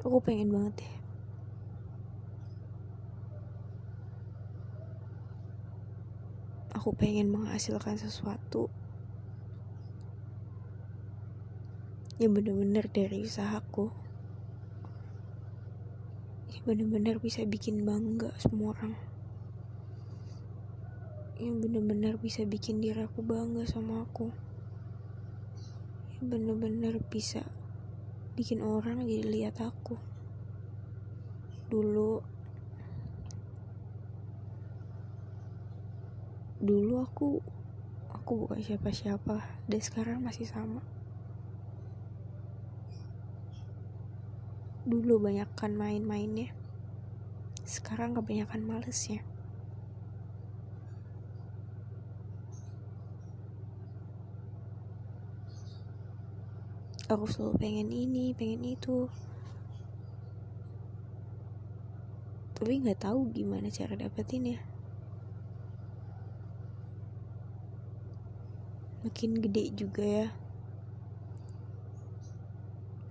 [0.00, 1.00] Aku pengen banget deh
[6.80, 8.72] aku pengen menghasilkan sesuatu
[12.20, 13.88] yang bener-bener dari usahaku.
[16.52, 18.92] Yang bener-bener bisa bikin bangga semua orang.
[21.40, 24.28] Yang bener-bener bisa bikin diri aku bangga sama aku.
[26.20, 27.40] Yang bener-bener bisa
[28.36, 29.96] bikin orang jadi lihat aku.
[31.72, 32.20] Dulu
[36.60, 37.40] dulu aku
[38.12, 40.84] aku bukan siapa-siapa dan sekarang masih sama
[44.88, 46.56] dulu banyakkan main-mainnya.
[47.68, 49.20] Sekarang kebanyakan malesnya.
[57.10, 59.10] Aku selalu pengen ini pengen itu.
[62.56, 64.62] Tapi nggak tahu gimana cara dapetinnya.
[69.04, 70.39] Makin gede juga ya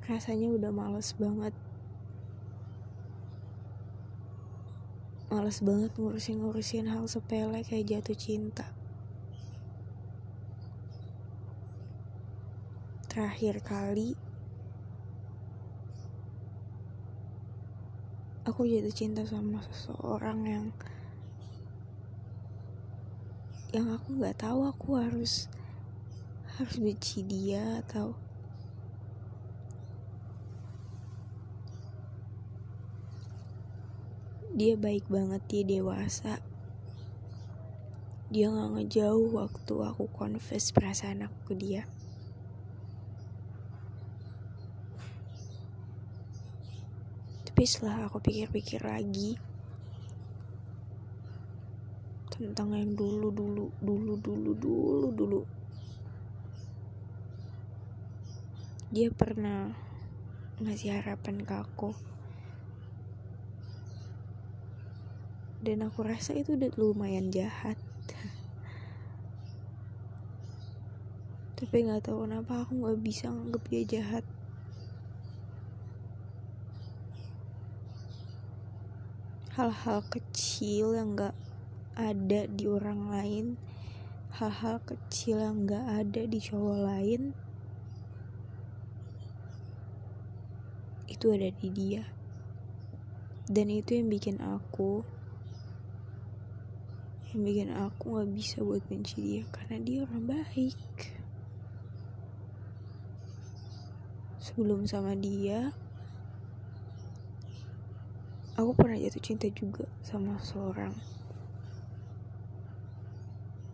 [0.09, 1.53] rasanya udah males banget.
[5.29, 8.65] Males banget ngurusin-ngurusin hal sepele kayak jatuh cinta.
[13.05, 14.17] Terakhir kali
[18.49, 20.65] aku jatuh cinta sama seseorang yang
[23.69, 25.45] yang aku nggak tahu aku harus
[26.57, 28.17] harus benci dia atau
[34.59, 36.43] dia baik banget dia dewasa.
[38.27, 41.87] Dia nggak ngejauh waktu aku confess perasaan aku ke dia.
[47.47, 49.39] Tapi setelah aku pikir-pikir lagi
[52.35, 55.41] tentang yang dulu dulu dulu dulu dulu dulu
[58.95, 59.75] dia pernah
[60.63, 61.91] ngasih harapan ke aku
[65.59, 67.75] dan aku rasa itu udah lumayan jahat.
[71.59, 74.23] Tapi nggak tahu kenapa aku nggak bisa nganggep dia jahat.
[79.59, 81.35] Hal-hal kecil yang gak
[81.99, 83.45] ada di orang lain.
[84.39, 87.35] Hal-hal kecil yang gak ada di cowok lain.
[91.11, 92.07] Itu ada di dia.
[93.51, 95.03] Dan itu yang bikin aku
[97.29, 100.81] yang bikin aku gak bisa buat benci dia karena dia orang baik.
[104.41, 105.69] Sebelum sama dia
[108.57, 110.97] aku pernah jatuh cinta juga sama seorang.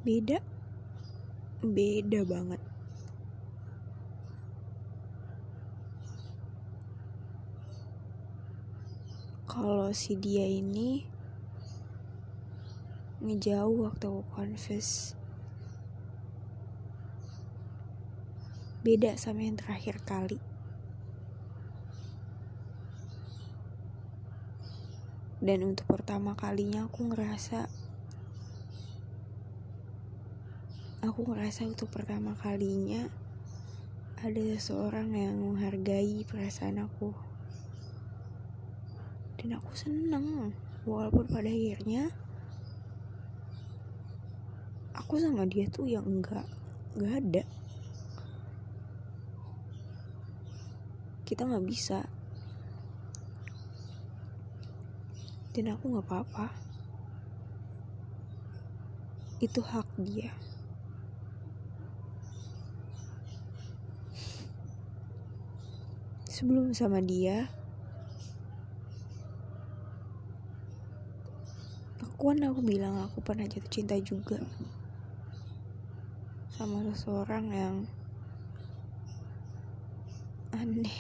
[0.04, 0.44] Beda
[1.64, 2.62] beda banget.
[9.48, 11.15] Kalau si dia ini
[13.26, 15.18] ngejauh waktu aku confess.
[18.86, 20.38] Beda sama yang terakhir kali.
[25.42, 27.66] Dan untuk pertama kalinya aku ngerasa
[31.06, 33.10] aku ngerasa untuk pertama kalinya
[34.22, 37.14] ada seseorang yang menghargai perasaan aku.
[39.38, 40.54] Dan aku seneng
[40.86, 42.10] walaupun pada akhirnya
[45.06, 46.50] aku sama dia tuh yang enggak
[46.98, 47.44] enggak ada.
[51.30, 52.10] Kita nggak bisa.
[55.54, 56.50] Dan aku nggak apa-apa.
[59.38, 60.34] Itu hak dia.
[66.26, 67.46] Sebelum sama dia
[72.02, 74.42] aku kan aku bilang aku pernah jatuh cinta juga
[76.56, 77.76] sama seseorang yang
[80.56, 81.00] aneh.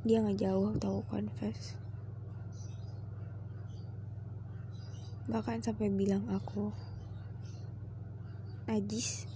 [0.00, 1.76] Dia ngejauh tahu confess.
[5.28, 6.72] Bahkan sampai bilang aku
[8.64, 9.28] najis.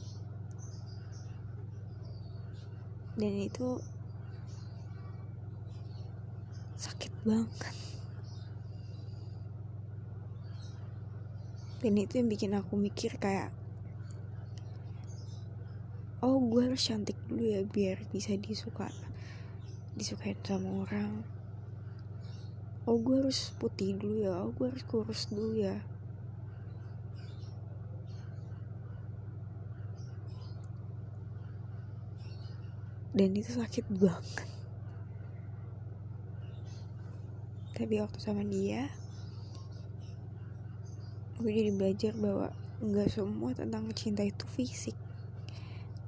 [3.21, 3.77] Dan itu
[6.81, 7.88] sakit banget
[11.79, 13.55] dan itu yang bikin aku mikir kayak
[16.19, 18.91] oh gue harus cantik dulu ya biar bisa disuka
[19.95, 21.23] disukain sama orang.
[22.87, 25.79] Oh gue harus putih dulu ya oh gue harus kurus dulu ya.
[33.15, 34.47] Dan itu sakit banget.
[37.75, 38.91] Tapi waktu sama dia
[41.39, 42.51] gue jadi belajar bahwa
[42.83, 44.99] nggak semua tentang cinta itu fisik.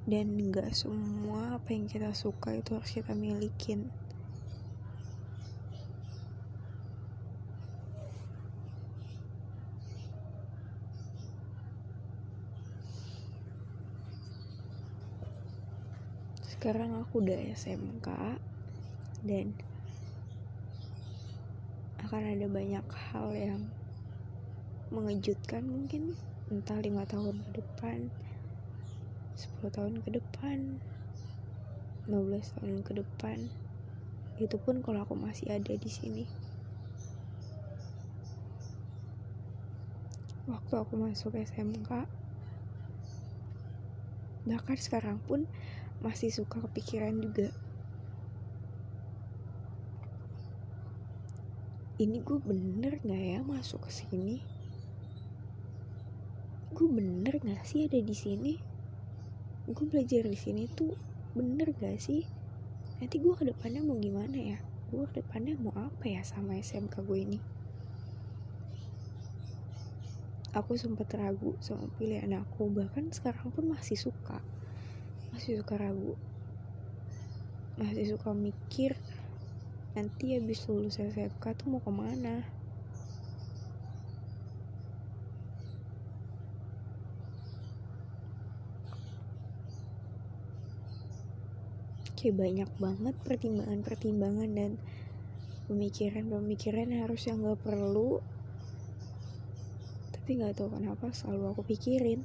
[0.03, 3.87] Dan nggak semua apa yang kita suka itu harus kita milikin.
[16.43, 18.07] Sekarang aku udah SMK
[19.25, 19.55] dan
[22.05, 23.61] akan ada banyak hal yang
[24.91, 26.13] mengejutkan mungkin.
[26.51, 28.11] Entah lima tahun ke depan
[29.41, 30.77] 10 tahun ke depan
[32.05, 33.37] 15 tahun ke depan.
[34.37, 36.25] Itu pun kalau aku masih ada di sini.
[40.45, 42.05] Waktu aku masuk SMK
[44.41, 45.45] bahkan sekarang pun
[46.01, 47.53] masih suka kepikiran juga.
[52.01, 54.60] Ini gue bener gak ya masuk ke sini
[56.71, 58.55] gue bener gak sih ada di sini?
[59.67, 60.95] Gue belajar di sini tuh
[61.35, 62.23] bener gak sih?
[63.03, 64.57] Nanti gue ke depannya mau gimana ya?
[64.87, 67.39] Gue ke depannya mau apa ya sama SMK gue ini?
[70.51, 72.67] Aku sempat ragu sama pilihan aku.
[72.71, 74.39] Bahkan sekarang pun masih suka.
[75.31, 76.15] Masih suka ragu.
[77.79, 78.95] Masih suka mikir
[79.91, 82.60] nanti habis lulus SMK tuh mau ke mana
[92.21, 94.71] kayak banyak banget pertimbangan-pertimbangan dan
[95.65, 98.21] pemikiran-pemikiran harus yang gak perlu.
[100.13, 102.21] Tapi nggak tahu kenapa selalu aku pikirin.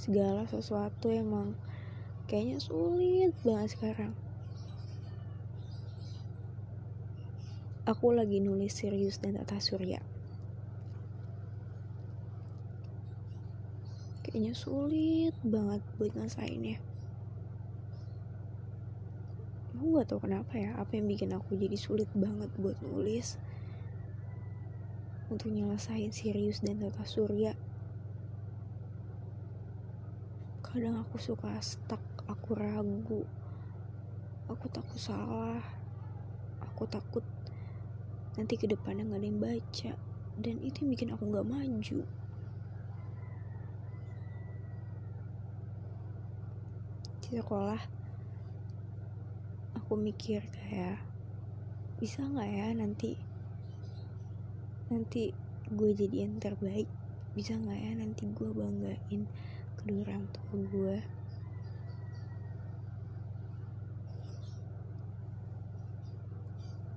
[0.00, 1.52] Segala sesuatu emang
[2.24, 4.16] kayaknya sulit banget sekarang.
[7.84, 10.00] Aku lagi nulis serius dan tata surya
[14.30, 16.78] kayaknya sulit banget buat ngasainnya
[19.76, 23.36] aku gak tahu kenapa ya apa yang bikin aku jadi sulit banget buat nulis
[25.30, 27.54] untuk nyelesain serius dan tata surya.
[30.58, 33.22] Kadang aku suka stuck aku ragu
[34.46, 35.62] aku takut salah
[36.62, 37.26] aku takut
[38.38, 39.92] nanti ke depannya gak ada yang baca
[40.38, 42.06] dan itu yang bikin aku gak maju
[47.30, 47.78] di sekolah
[49.78, 50.98] aku mikir kayak
[52.02, 53.14] bisa nggak ya nanti
[54.90, 55.30] nanti
[55.70, 56.90] gue jadi yang terbaik?
[57.38, 59.30] Bisa nggak ya nanti gue banggain
[59.78, 60.96] kedua orang tua gue?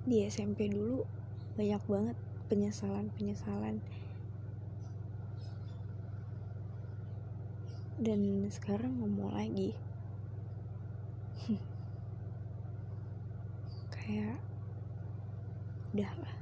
[0.09, 1.05] Di SMP dulu
[1.53, 2.17] banyak banget
[2.49, 3.85] penyesalan-penyesalan.
[8.01, 9.77] Dan sekarang ngomong lagi
[14.03, 14.35] kayak
[15.95, 16.35] udahlah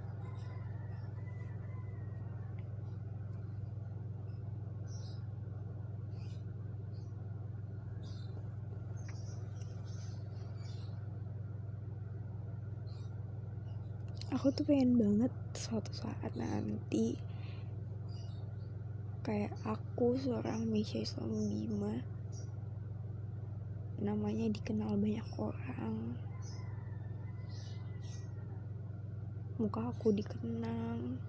[14.33, 17.13] aku tuh pengen banget suatu saat nanti
[19.21, 22.01] kayak aku seorang Misha Islam Bima
[24.01, 26.17] namanya dikenal banyak orang
[29.61, 31.21] muka aku dikenang.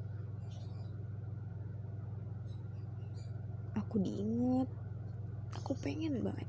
[3.76, 4.72] Aku diinget
[5.72, 6.48] aku pengen banget.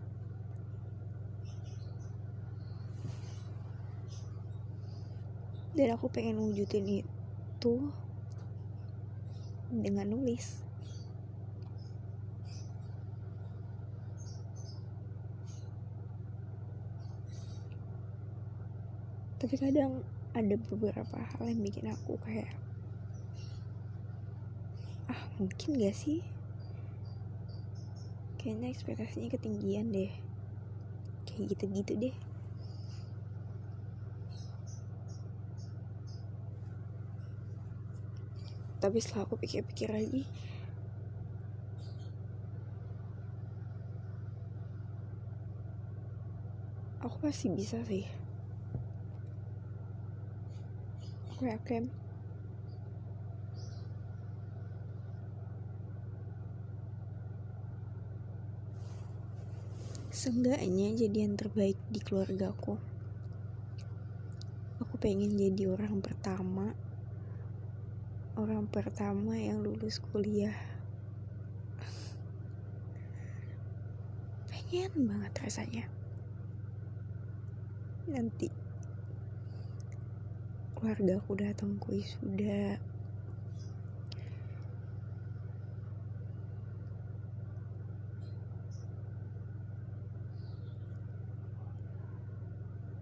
[5.74, 7.76] Dan aku pengen wujudin itu
[9.70, 10.64] dengan nulis.
[19.44, 20.00] Tapi kadang
[20.34, 22.50] ada beberapa hal yang bikin aku kayak
[25.06, 26.26] ah mungkin gak sih?
[28.42, 30.12] Kayaknya ekspektasinya ketinggian deh.
[31.30, 32.16] Kayak gitu-gitu deh.
[38.82, 40.28] Tapi setelah aku pikir-pikir lagi
[47.04, 48.23] aku pasti bisa sih
[51.48, 51.92] yakin.
[60.14, 62.80] Seenggaknya jadi yang terbaik di keluarga aku.
[64.80, 66.72] Aku pengen jadi orang pertama
[68.34, 70.58] orang pertama yang lulus kuliah.
[74.50, 75.86] Pengen banget rasanya.
[78.10, 78.63] Nanti
[80.84, 82.76] keluarga aku datang ke wisuda.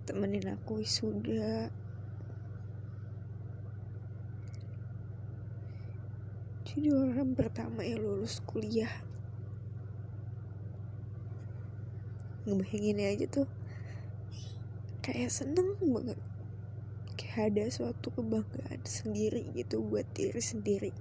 [0.06, 1.74] Temenin aku wisuda.
[6.70, 8.94] Jadi orang pertama yang lulus kuliah.
[12.46, 13.50] Ngebayanginnya aja tuh
[15.02, 16.22] kayak seneng banget
[17.32, 20.92] ada suatu kebanggaan sendiri gitu buat diri sendiri.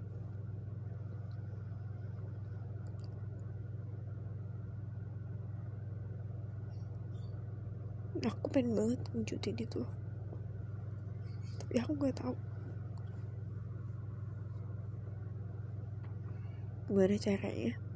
[8.22, 9.82] Aku pengen banget wujudin itu.
[11.58, 12.34] Tapi aku nggak tahu.
[16.86, 17.89] Gimana caranya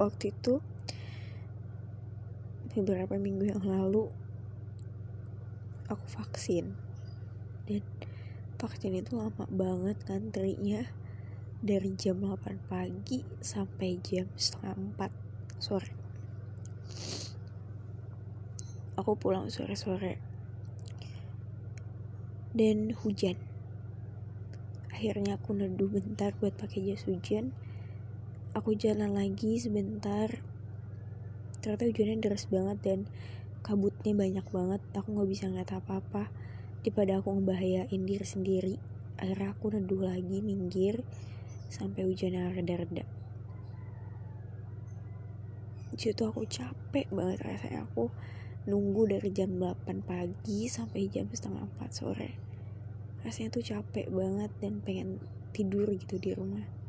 [0.00, 0.64] waktu itu
[2.72, 4.08] beberapa minggu yang lalu
[5.92, 6.72] aku vaksin.
[7.68, 7.84] Dan
[8.56, 10.88] vaksin itu lama banget ngantrinya
[11.60, 15.92] dari jam 8 pagi sampai jam setengah 4 sore.
[18.96, 20.16] Aku pulang sore-sore.
[22.56, 23.36] Dan hujan.
[24.88, 27.52] Akhirnya aku neduh bentar buat pakai jas hujan
[28.50, 30.42] aku jalan lagi sebentar.
[31.62, 32.98] Ternyata hujannya deras banget dan
[33.62, 34.82] kabutnya banyak banget.
[34.96, 36.32] Aku nggak bisa ngeliat apa-apa.
[36.80, 38.74] Daripada aku ngebahayain diri sendiri
[39.20, 41.04] akhirnya aku neduh lagi minggir
[41.68, 43.04] sampai hujannya reda-reda.
[46.00, 47.84] Situ aku capek banget rasanya.
[47.84, 48.08] Aku
[48.64, 52.30] nunggu dari jam 8 pagi sampai jam setengah 4 sore.
[53.20, 55.20] Rasanya tuh capek banget dan pengen
[55.52, 56.79] tidur gitu di rumah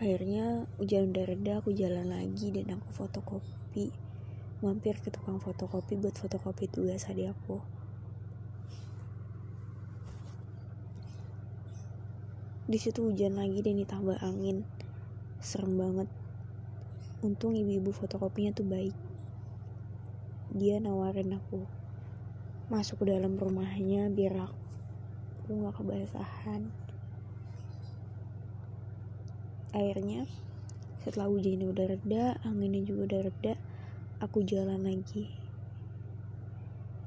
[0.00, 3.92] akhirnya hujan udah reda aku jalan lagi dan aku fotokopi.
[4.64, 7.60] Mampir ke tukang fotokopi buat fotokopi tugas adik aku.
[12.64, 14.64] Di situ hujan lagi dan ditambah angin.
[15.36, 16.08] Serem banget.
[17.20, 18.96] Untung ibu-ibu fotokopinya tuh baik.
[20.56, 21.68] Dia nawarin aku
[22.72, 26.72] masuk ke dalam rumahnya biar aku nggak kebasahan
[29.70, 30.26] akhirnya
[31.00, 33.54] setelah hujannya udah reda anginnya juga udah reda
[34.20, 35.32] aku jalan lagi.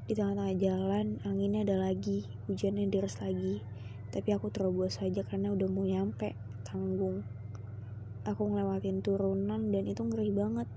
[0.04, 3.62] Di tengah-tengah jalan anginnya ada lagi hujannya deras lagi.
[4.10, 6.34] Tapi aku terobos saja karena udah mau nyampe
[6.66, 7.22] tanggung.
[8.26, 10.68] Aku ngelewatin turunan dan itu ngeri banget.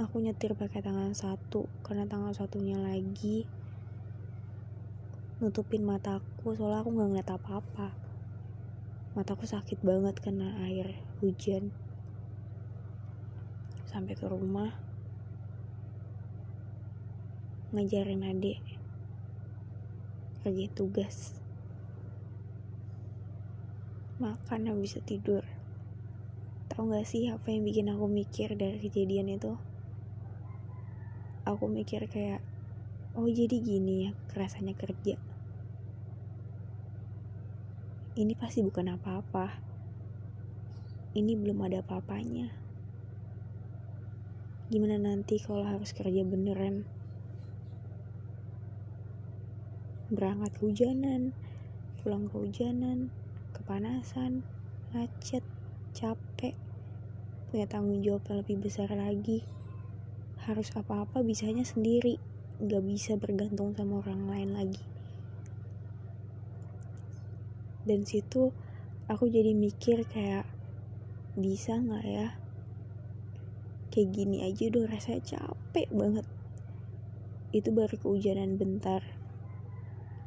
[0.00, 3.44] Aku nyetir pakai tangan satu karena tangan satunya lagi.
[5.38, 8.03] Nutupin mataku soalnya aku nggak ngeliat apa-apa
[9.14, 11.70] mataku sakit banget kena air hujan.
[13.86, 14.74] Sampai ke rumah.
[17.70, 18.58] Ngajarin adik.
[20.42, 21.38] Kerja tugas.
[24.18, 25.46] Makan habis bisa tidur.
[26.66, 29.54] Tau gak sih apa yang bikin aku mikir dari kejadian itu?
[31.46, 32.42] Aku mikir kayak
[33.14, 35.14] oh jadi gini ya kerasanya kerja
[38.14, 39.50] ini pasti bukan apa-apa
[41.18, 42.50] ini belum ada apa-apanya
[44.70, 46.86] gimana nanti kalau harus kerja beneran
[50.14, 51.34] berangkat hujanan,
[51.98, 53.10] pulang kehujanan,
[53.50, 54.46] kepanasan,
[54.94, 55.42] macet,
[55.90, 56.54] capek,
[57.50, 59.42] punya tanggung jawab yang lebih besar lagi.
[60.46, 62.20] Harus apa-apa bisanya sendiri,
[62.62, 64.93] gak bisa bergantung sama orang lain lagi.
[67.84, 68.48] Dan situ
[69.12, 70.48] aku jadi mikir kayak
[71.36, 72.28] bisa nggak ya?
[73.92, 76.26] Kayak gini aja udah rasanya capek banget.
[77.52, 79.04] Itu baru kehujanan bentar.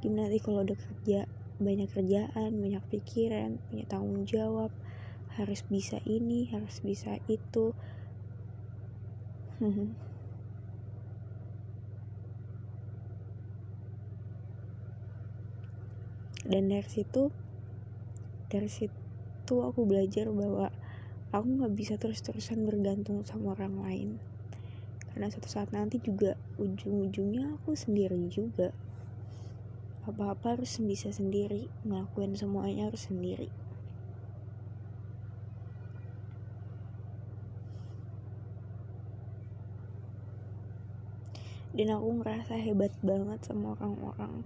[0.05, 1.25] Gimana nanti kalau udah kerja
[1.57, 4.69] banyak kerjaan banyak pikiran punya tanggung jawab
[5.33, 7.73] harus bisa ini harus bisa itu.
[16.47, 17.46] Dan dari situ
[18.47, 20.71] dari situ aku belajar bahwa
[21.35, 24.09] aku nggak bisa terus-terusan bergantung sama orang lain.
[25.11, 28.71] Karena suatu saat nanti juga ujung-ujungnya aku sendiri juga.
[30.07, 33.51] Apa-apa harus bisa sendiri ngelakuin semuanya harus sendiri.
[41.75, 44.41] Dan aku ngerasa hebat banget sama orang-orang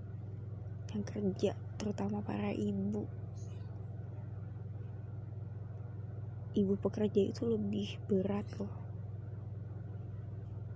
[0.91, 3.07] yang kerja terutama para ibu
[6.51, 8.71] ibu pekerja itu lebih berat loh.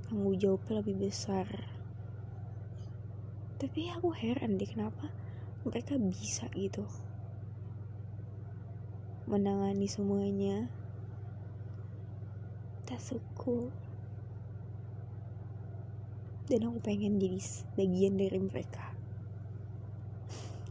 [0.08, 1.48] Tanggung jawabnya lebih besar.
[3.60, 5.12] Tapi aku heran deh kenapa
[5.66, 6.88] mereka bisa gitu
[9.26, 10.70] menangani semuanya.
[12.96, 13.76] So cool
[16.48, 17.38] dan aku pengen jadi
[17.76, 18.96] bagian dari mereka.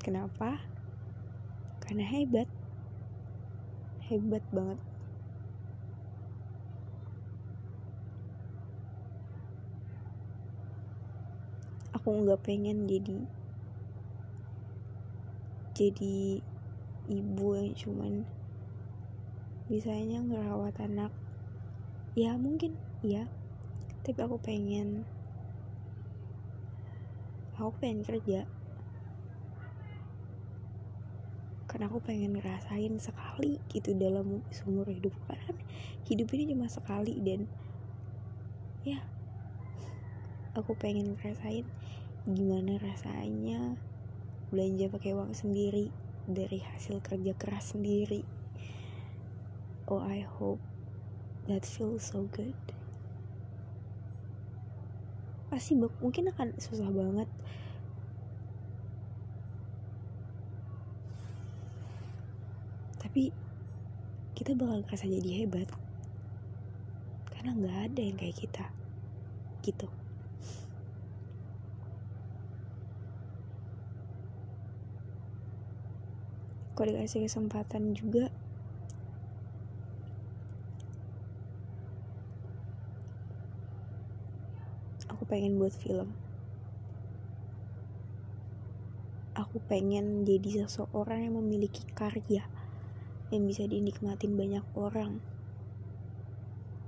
[0.01, 0.59] Kenapa?
[1.85, 2.49] Karena hebat.
[4.09, 4.81] Hebat banget
[12.05, 13.25] aku nggak pengen jadi
[15.73, 16.45] jadi
[17.09, 18.29] ibu yang cuman
[19.73, 21.09] bisanya ngerawat anak.
[22.13, 23.25] Ya mungkin ya
[24.05, 25.09] tapi aku pengen
[27.57, 28.45] aku pengen kerja.
[31.65, 35.17] Karena aku pengen ngerasain sekali gitu dalam seumur hidup.
[35.25, 35.57] Kan
[36.05, 37.49] hidup ini cuma sekali dan.
[38.85, 39.01] Ya
[40.55, 41.67] aku pengen ngerasain
[42.25, 43.77] gimana rasanya
[44.49, 45.93] belanja pakai uang sendiri
[46.25, 48.25] dari hasil kerja keras sendiri.
[49.85, 50.65] Oh I hope
[51.45, 52.57] that feels so good.
[55.53, 57.29] Pasti mungkin akan susah banget.
[63.05, 63.37] Tapi
[64.33, 65.69] kita bakal ngerasa jadi hebat.
[67.29, 68.65] Karena nggak ada yang kayak kita.
[69.61, 70.04] Gitu
[76.75, 78.27] kalau dikasih kesempatan juga.
[85.07, 86.11] Aku pengen buat film.
[89.39, 92.43] Aku pengen jadi seseorang yang memiliki karya
[93.31, 95.23] yang bisa dinikmatin banyak orang.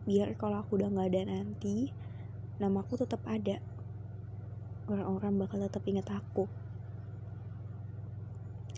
[0.07, 1.95] Biar kalau aku udah nggak ada nanti
[2.59, 3.63] namaku tetap ada.
[4.91, 6.66] Orang-orang bakal tetap ingat aku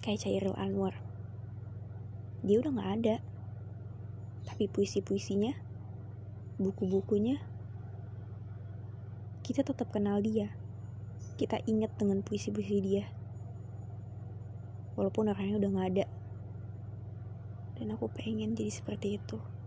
[0.01, 0.97] kayak Cairil Anwar.
[2.47, 3.17] Dia udah gak ada.
[4.49, 5.53] Tapi puisi-puisinya
[6.59, 7.39] buku-bukunya
[9.43, 10.55] kita tetap kenal dia.
[11.37, 13.05] Kita ingat dengan puisi-puisi dia.
[14.99, 16.07] Walaupun orangnya udah gak ada.
[17.79, 19.58] Dan aku pengen jadi seperti itu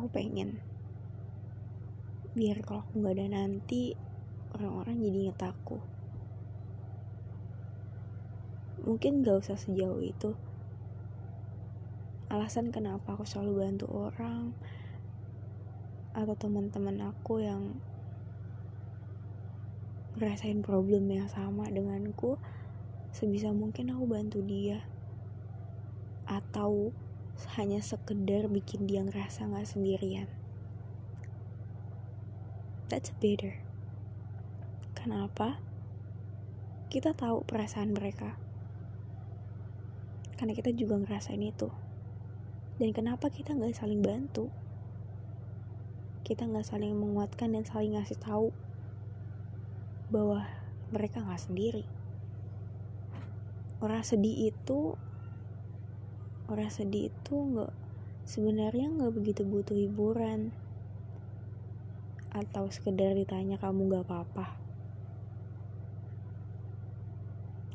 [0.00, 0.56] aku pengen.
[2.32, 3.92] Biar kalau aku nggak ada nanti
[4.56, 5.78] orang-orang jadi inget aku.
[8.80, 10.32] Mungkin gak usah sejauh itu.
[12.32, 14.56] Alasan kenapa aku selalu bantu orang
[16.16, 17.76] atau teman-teman aku yang
[20.18, 22.40] ngerasain problem yang sama denganku
[23.12, 24.80] sebisa mungkin aku bantu dia.
[26.24, 26.94] Atau
[27.56, 30.28] hanya sekedar bikin dia ngerasa gak sendirian.
[32.90, 33.54] That's better.
[34.98, 35.62] Kenapa?
[36.90, 38.34] Kita tahu perasaan mereka.
[40.34, 41.70] Karena kita juga ngerasain itu.
[42.80, 44.50] Dan kenapa kita gak saling bantu?
[46.26, 48.50] Kita gak saling menguatkan dan saling ngasih tahu
[50.10, 50.44] bahwa
[50.90, 51.86] mereka gak sendiri.
[53.80, 54.98] Orang sedih itu
[56.50, 57.70] orang sedih itu nggak
[58.26, 60.50] sebenarnya nggak begitu butuh hiburan.
[62.34, 64.58] Atau sekedar ditanya kamu nggak apa-apa?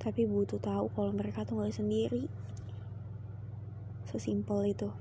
[0.04, 2.28] Tapi butuh tahu kalau mereka tuh nggak sendiri.
[4.12, 4.92] Sesimpel itu.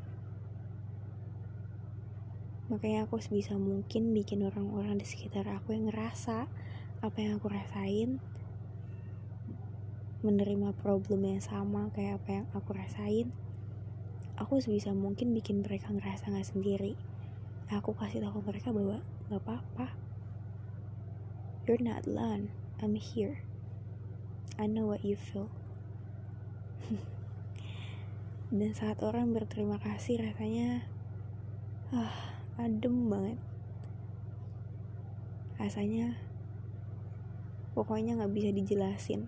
[2.73, 6.49] Makanya aku sebisa mungkin bikin orang-orang di sekitar aku yang ngerasa
[7.05, 8.17] apa yang aku rasain
[10.25, 13.29] menerima problem yang sama kayak apa yang aku rasain
[14.35, 16.99] aku sebisa mungkin bikin mereka ngerasa gak sendiri.
[17.71, 18.99] Aku kasih tahu mereka bahwa
[19.31, 19.95] gak apa-apa.
[21.65, 22.51] You're not alone.
[22.83, 23.41] I'm here.
[24.59, 25.49] I know what you feel.
[28.55, 30.85] Dan saat orang berterima kasih rasanya
[31.95, 33.39] ah adem banget.
[35.57, 36.19] Rasanya
[37.73, 39.27] pokoknya nggak bisa dijelasin.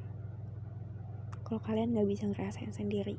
[1.46, 3.16] Kalau kalian nggak bisa ngerasain sendiri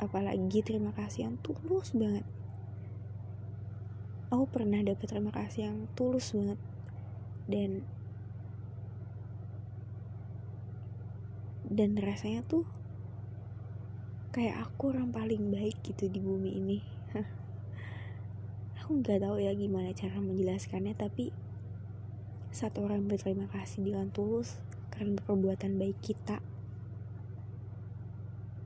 [0.00, 2.24] apalagi terima kasih yang tulus banget.
[4.32, 6.56] Aku pernah dapet terima kasih yang tulus banget.
[7.44, 7.84] Dan
[11.68, 12.64] dan rasanya tuh
[14.32, 16.78] kayak aku orang paling baik gitu di bumi ini.
[18.82, 21.30] Aku nggak tahu ya gimana cara menjelaskannya tapi
[22.50, 24.58] satu orang berterima kasih dengan tulus
[24.90, 26.42] karena perbuatan baik kita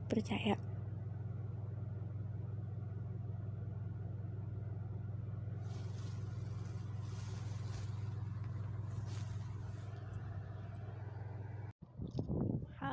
[0.09, 0.57] percaya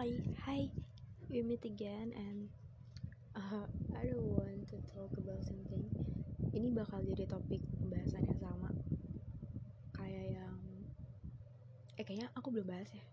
[0.03, 0.63] Hai, hai.
[1.31, 2.53] we meet again and
[3.33, 3.65] uh,
[3.97, 5.89] I don't want to talk about something.
[6.53, 8.69] Ini bakal jadi topik pembahasan yang sama.
[9.97, 10.57] Kayak yang
[11.97, 13.05] eh kayaknya aku belum bahas ya.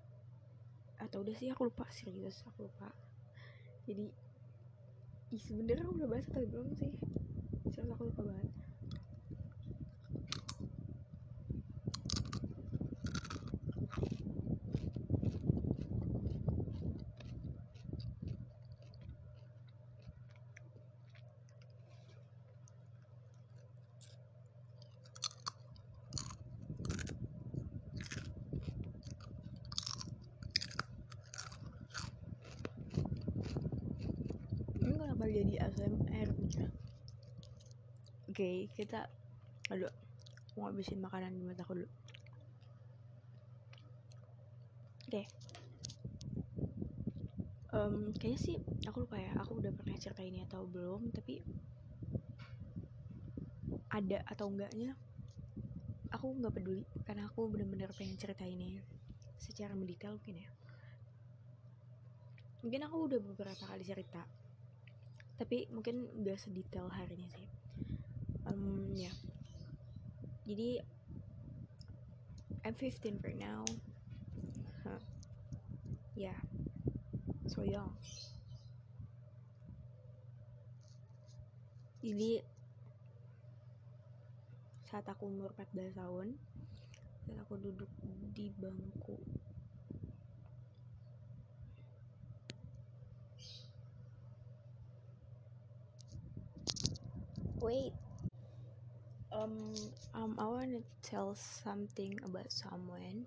[0.99, 1.87] Atau udah sih aku lupa.
[1.95, 2.91] Serius aku lupa.
[3.87, 4.11] Jadi
[5.31, 6.91] ih sebenernya aku udah bahas atau belum sih?
[7.71, 8.51] Serius aku lupa banget
[34.89, 36.65] ini kenapa jadi ASMR punya
[38.31, 39.11] oke kita
[39.67, 39.91] aduh
[40.55, 41.89] mau ngabisin makanan di mataku dulu.
[45.11, 45.27] Oke.
[47.75, 48.55] Em, kayaknya sih
[48.87, 51.43] aku lupa ya aku udah pernah cerita ini atau belum tapi
[53.91, 54.95] ada atau enggaknya
[56.15, 58.79] aku nggak peduli karena aku bener-bener pengen cerita ini
[59.43, 60.49] secara mendetail mungkin ya.
[62.63, 64.23] Mungkin aku udah beberapa kali cerita
[65.35, 67.58] tapi mungkin gak sedetail harinya sih
[68.49, 69.13] um, ya.
[70.49, 70.81] Jadi
[72.65, 73.61] I'm 15 right now.
[74.83, 74.97] Huh.
[76.19, 76.35] yeah
[77.47, 77.95] so young
[82.03, 82.43] jadi
[84.91, 86.35] saat aku umur 14 tahun
[87.23, 87.91] saat aku duduk
[88.33, 89.15] di bangku.
[97.61, 97.98] Wait
[99.39, 99.71] um
[100.11, 103.23] um I wanna tell something about someone.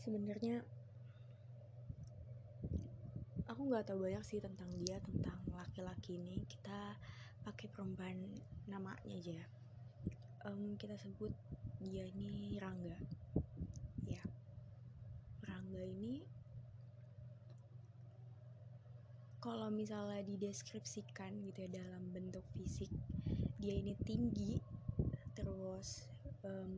[0.00, 0.64] Sebenarnya
[3.44, 6.40] aku nggak tahu banyak sih tentang dia tentang laki-laki ini.
[6.48, 6.96] Kita
[7.44, 8.16] pakai perempuan
[8.72, 9.40] namanya aja.
[10.48, 11.32] Em, kita sebut
[11.84, 12.96] dia ini Rangga.
[14.08, 14.24] Ya.
[15.44, 16.24] Rangga ini
[19.44, 22.88] kalau misalnya dideskripsikan gitu ya dalam bentuk fisik
[23.60, 24.69] dia ini tinggi
[25.50, 25.88] terus
[26.50, 26.74] em,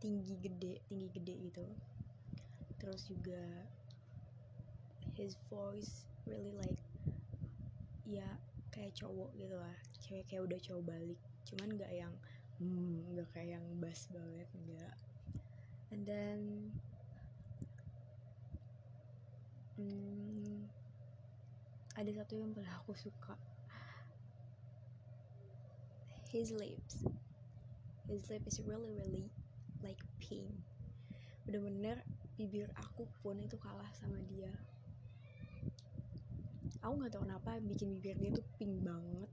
[0.00, 1.64] tinggi gede tinggi gede gitu.
[2.78, 3.40] Terus juga
[5.16, 6.78] his voice really like
[8.16, 8.28] ya
[8.72, 9.76] kayak cowok gitu lah.
[10.02, 11.20] Cewek kayak udah cowok balik.
[11.48, 12.14] Cuman nggak yang
[12.60, 14.94] hmm nggak kayak yang bass banget nggak.
[15.92, 16.40] And then
[19.76, 20.66] hmm,
[21.98, 23.34] ada satu yang paling aku suka.
[26.28, 27.06] His lips
[28.08, 29.28] his lip is really really
[29.80, 30.48] like pink
[31.44, 32.00] bener-bener
[32.34, 34.50] bibir aku pun itu kalah sama dia.
[36.82, 39.30] Aku nggak tahu kenapa bikin bibir dia tuh pink banget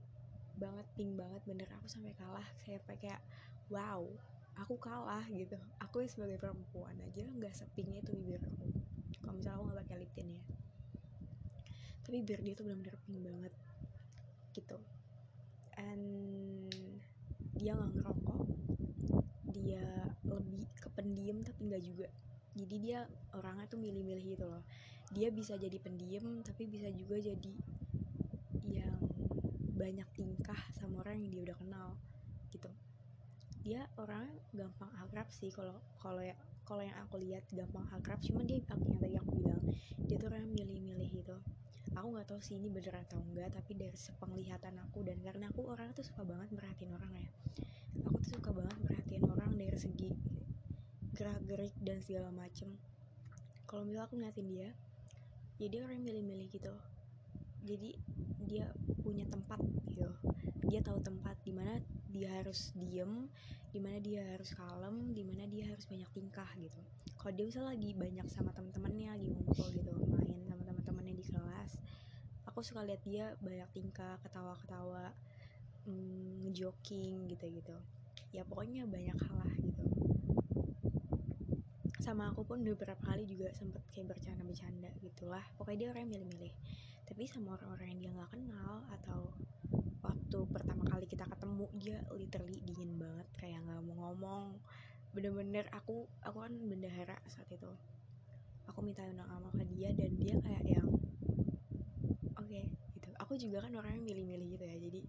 [0.60, 1.42] banget pink banget.
[1.42, 2.46] Bener aku sampai kalah.
[2.62, 3.18] Saya kayak
[3.72, 4.06] wow
[4.54, 5.58] aku kalah gitu.
[5.82, 8.70] Aku sebagai perempuan aja nggak sepingnya itu bibir aku.
[9.18, 10.42] Kalau misalnya aku nggak pakai lip tint ya.
[12.06, 13.54] Tapi bibir dia tuh bener-bener pink banget
[14.54, 14.78] gitu.
[15.74, 16.04] And
[17.58, 18.21] dia nggak ngerokok
[19.62, 19.86] dia
[20.26, 22.06] lebih ke pendiam tapi nggak juga.
[22.52, 24.62] Jadi dia orangnya tuh milih-milih gitu loh.
[25.14, 27.54] Dia bisa jadi pendiam tapi bisa juga jadi
[28.66, 28.98] yang
[29.72, 31.88] banyak tingkah sama orang yang dia udah kenal
[32.50, 32.68] gitu.
[33.62, 36.34] Dia orangnya gampang akrab sih kalau kalau ya
[36.66, 38.18] kalau yang aku lihat gampang akrab.
[38.20, 39.62] Cuman dia yang tadi aku bilang
[40.04, 41.38] dia tuh orang milih-milih gitu
[41.96, 45.68] aku nggak tahu sih ini bener atau enggak tapi dari sepenglihatan aku dan karena aku
[45.68, 47.28] orang tuh suka banget merhatiin orang ya.
[48.08, 50.10] Aku tuh suka banget merhatiin orang dari segi
[51.12, 52.72] gerak gerik dan segala macem.
[53.68, 54.68] Kalau misalnya aku ngeliatin dia
[55.60, 56.72] jadi orang yang milih-milih gitu
[57.62, 57.94] jadi
[58.42, 58.66] dia
[59.06, 60.10] punya tempat gitu.
[60.66, 61.78] Dia tahu tempat di mana
[62.10, 63.30] dia harus diem
[63.72, 66.80] di mana dia harus kalem di mana dia harus banyak tingkah gitu.
[67.16, 70.61] Kalau dia misalnya lagi banyak sama teman-temannya lagi ngumpul gitu main sama
[72.52, 75.08] aku suka lihat dia banyak tingkah ketawa-ketawa
[75.88, 77.72] mm, ngejoking gitu-gitu.
[78.28, 79.84] Ya pokoknya banyak hal lah gitu.
[82.04, 85.40] Sama aku pun beberapa kali juga sempet kayak bercanda-bercanda gitulah.
[85.56, 86.52] Pokoknya dia orang milih-milih.
[87.08, 89.32] Tapi sama orang-orang yang dia nggak kenal atau
[90.04, 94.60] waktu pertama kali kita ketemu dia literally dingin banget kayak nggak mau ngomong.
[95.16, 97.72] Bener-bener aku aku kan bendahara saat itu.
[98.68, 100.88] Aku minta undang sama ke dia dan dia kayak yang
[102.52, 103.08] oke gitu.
[103.16, 105.00] Aku juga kan orang yang milih-milih gitu ya jadi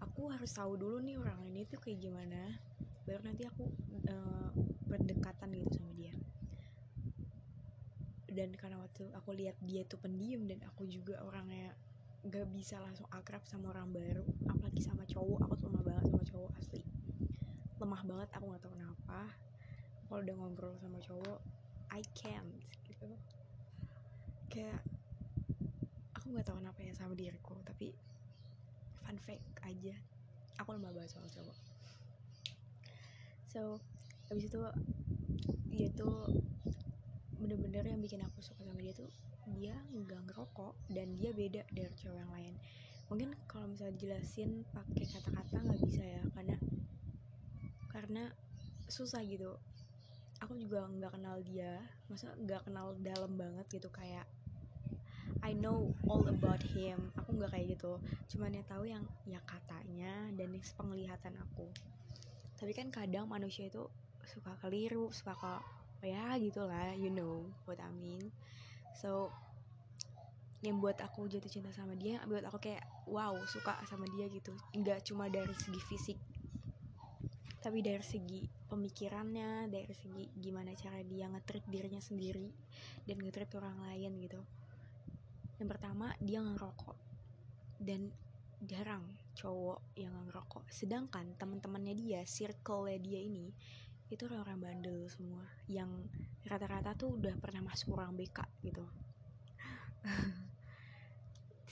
[0.00, 2.48] aku harus tahu dulu nih orang ini tuh kayak gimana
[3.04, 3.68] baru nanti aku
[4.08, 4.48] eh,
[4.88, 6.16] berdekatan gitu sama dia.
[8.32, 11.76] Dan karena waktu aku lihat dia tuh pendiam dan aku juga orangnya
[12.24, 16.24] gak bisa langsung akrab sama orang baru apalagi sama cowok aku tuh lemah banget sama
[16.24, 16.82] cowok asli.
[17.76, 19.20] Lemah banget aku nggak tahu kenapa.
[20.08, 21.38] Kalau udah ngobrol sama cowok
[21.92, 23.10] I can't gitu.
[24.48, 24.80] Kayak
[26.32, 27.92] aku nggak tahu kenapa ya sama diriku tapi
[29.04, 29.92] fun fact aja.
[30.64, 31.58] Aku lemah banget soal cowok.
[33.52, 33.76] So
[34.32, 34.64] habis itu
[35.68, 36.24] dia tuh
[37.36, 39.12] bener-bener yang bikin aku suka sama dia tuh
[39.60, 42.56] dia nggak ngerokok dan dia beda dari cowok yang lain.
[43.12, 46.56] Mungkin kalau misalnya jelasin pakai kata-kata nggak bisa ya karena
[47.92, 48.24] karena
[48.88, 49.52] susah gitu.
[50.40, 51.76] Aku juga nggak kenal dia
[52.08, 54.24] masa nggak kenal dalam banget gitu kayak
[55.42, 57.10] I know all about him.
[57.18, 57.98] Aku nggak kayak gitu.
[58.34, 61.66] Cuman ya tahu yang ya katanya dan penglihatan aku.
[62.58, 63.82] Tapi kan kadang manusia itu
[64.22, 65.54] suka keliru suka ke
[66.06, 68.30] ya gitulah you know what I mean.
[69.02, 69.34] So
[70.62, 74.54] yang buat aku jatuh cinta sama dia buat aku kayak wow suka sama dia gitu.
[74.78, 76.18] Nggak cuma dari segi fisik
[77.62, 82.50] tapi dari segi pemikirannya dari segi gimana cara dia ngetrit dirinya sendiri
[83.06, 84.42] dan ngetrit orang lain gitu
[85.62, 86.98] yang pertama dia ngerokok.
[87.78, 88.10] Dan
[88.66, 89.06] jarang
[89.38, 90.66] cowok yang ngerokok.
[90.74, 93.54] Sedangkan teman-temannya dia circle-nya dia ini
[94.10, 95.46] itu orang-orang bandel semua.
[95.70, 96.10] Yang
[96.50, 98.84] rata-rata tuh udah pernah masuk orang BK gitu.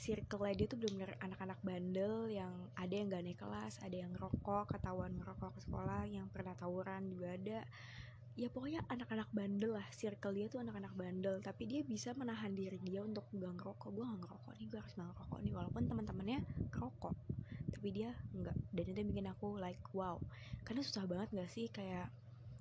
[0.00, 4.72] Circle dia tuh bener-bener anak-anak bandel yang ada yang gak naik kelas ada yang ngerokok
[4.72, 7.60] ketahuan ngerokok ke sekolah yang pernah tawuran juga ada
[8.38, 11.38] ya pokoknya anak-anak bandel lah circle dia tuh anak-anak bandel.
[11.42, 13.90] Tapi dia bisa menahan diri dia untuk gak ngerokok.
[13.94, 15.52] Gue gak ngerokok nih gue harus gak ngerokok nih.
[15.56, 16.38] Walaupun teman-temannya
[16.74, 17.16] ngerokok
[17.70, 20.20] tapi dia enggak dan itu bikin aku like wow.
[20.62, 22.12] Karena susah banget gak sih kayak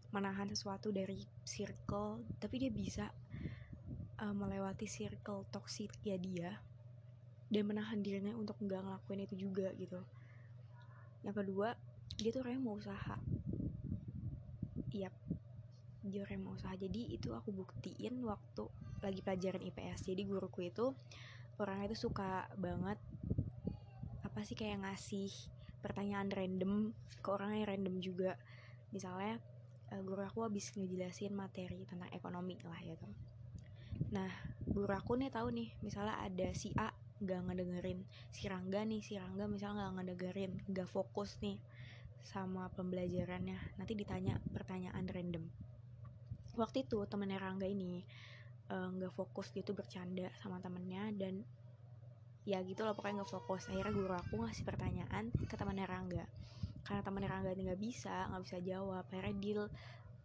[0.10, 3.14] menahan sesuatu dari circle tapi dia bisa
[4.20, 6.58] uh, melewati circle toxic ya dia
[7.50, 10.02] dan menahan dirinya untuk nggak ngelakuin itu juga gitu.
[11.26, 11.68] Yang kedua
[12.18, 13.18] dia tuh orangnya mau usaha.
[14.90, 15.10] Iya
[16.40, 16.76] mau usaha.
[16.76, 18.66] Jadi itu aku buktiin waktu
[19.00, 20.92] lagi pelajaran IPS jadi guruku itu
[21.56, 23.00] orangnya itu suka banget
[24.28, 25.32] apa sih kayak ngasih
[25.80, 28.36] pertanyaan random ke orang yang random juga.
[28.92, 29.40] Misalnya
[29.94, 33.14] uh, guru aku habis ngejelasin materi tentang ekonomi lah ya tuh
[34.10, 34.30] nah
[34.66, 36.90] guru aku nih tahu nih misalnya ada si A
[37.20, 38.02] gak ngedengerin
[38.34, 41.62] si Rangga nih si Rangga misalnya gak ngedengerin gak fokus nih
[42.26, 45.46] sama pembelajarannya nanti ditanya pertanyaan random
[46.58, 48.02] waktu itu temennya Rangga ini
[48.70, 51.44] uh, eh, gak fokus gitu bercanda sama temennya dan
[52.48, 53.68] ya gitu loh pokoknya gak fokus.
[53.70, 56.26] Akhirnya guru aku ngasih pertanyaan ke temennya Rangga.
[56.86, 59.06] Karena teman Rangga nggak bisa nggak bisa jawab.
[59.06, 59.62] Akhirnya deal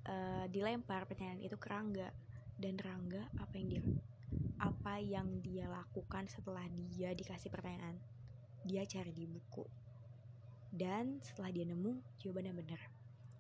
[0.09, 2.09] uh, dilempar pertanyaan itu ke Rangga.
[2.57, 3.83] Dan Rangga apa yang dia
[4.63, 8.01] apa yang dia lakukan setelah dia dikasih pertanyaan?
[8.65, 9.67] Dia cari di buku.
[10.73, 12.81] Dan setelah dia nemu jawabannya benar.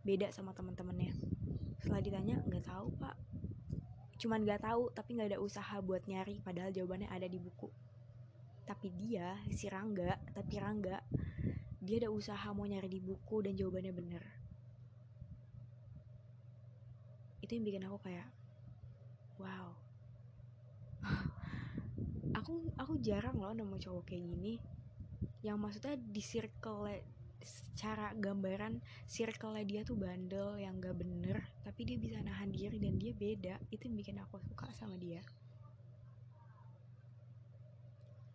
[0.05, 1.44] Beda sama teman-temannya
[1.85, 3.13] setelah ditanya nggak tahu pak.
[4.17, 7.69] Cuman nggak tahu tapi nggak ada usaha buat nyari padahal jawabannya ada di buku.
[8.65, 11.05] Tapi dia si Rangga tapi Rangga
[11.85, 14.25] dia ada usaha mau nyari di buku dan jawabannya bener.
[17.45, 18.33] Itu yang bikin aku kayak
[19.37, 19.77] wow.
[22.41, 24.57] Aku aku jarang loh nemu cowok kayak gini.
[25.45, 26.89] Yang maksudnya di circle
[27.45, 32.97] secara gambaran circle dia tuh bandel yang gak bener tapi dia bisa nahan diri dan
[32.97, 33.59] dia beda.
[33.69, 35.21] Itu yang bikin aku suka sama dia.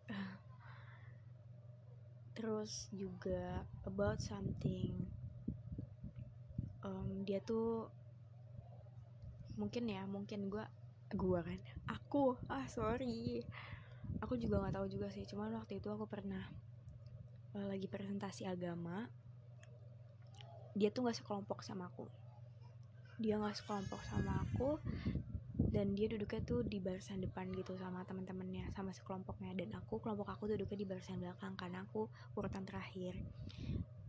[2.36, 4.94] Terus juga about something.
[6.80, 7.92] Um, dia tuh
[9.60, 10.64] mungkin ya mungkin gue
[11.16, 11.60] gue kan?
[11.90, 12.36] Aku.
[12.48, 13.40] Ah sorry.
[14.20, 15.24] Aku juga nggak tahu juga sih.
[15.24, 16.44] Cuman waktu itu aku pernah
[17.54, 19.10] uh, lagi presentasi agama
[20.74, 22.06] dia tuh nggak sekelompok sama aku.
[23.18, 24.78] Dia nggak sekelompok sama aku
[25.60, 29.52] dan dia duduknya tuh di barisan depan gitu sama teman-temannya sama sekelompoknya.
[29.58, 32.06] Dan aku kelompok aku duduknya di barisan belakang karena aku
[32.38, 33.18] urutan terakhir.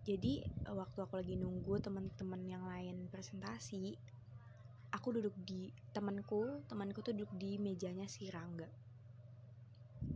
[0.05, 3.97] Jadi eh, waktu aku lagi nunggu teman-teman yang lain presentasi
[4.93, 8.69] aku duduk di temanku temanku tuh duduk di mejanya si Rangga.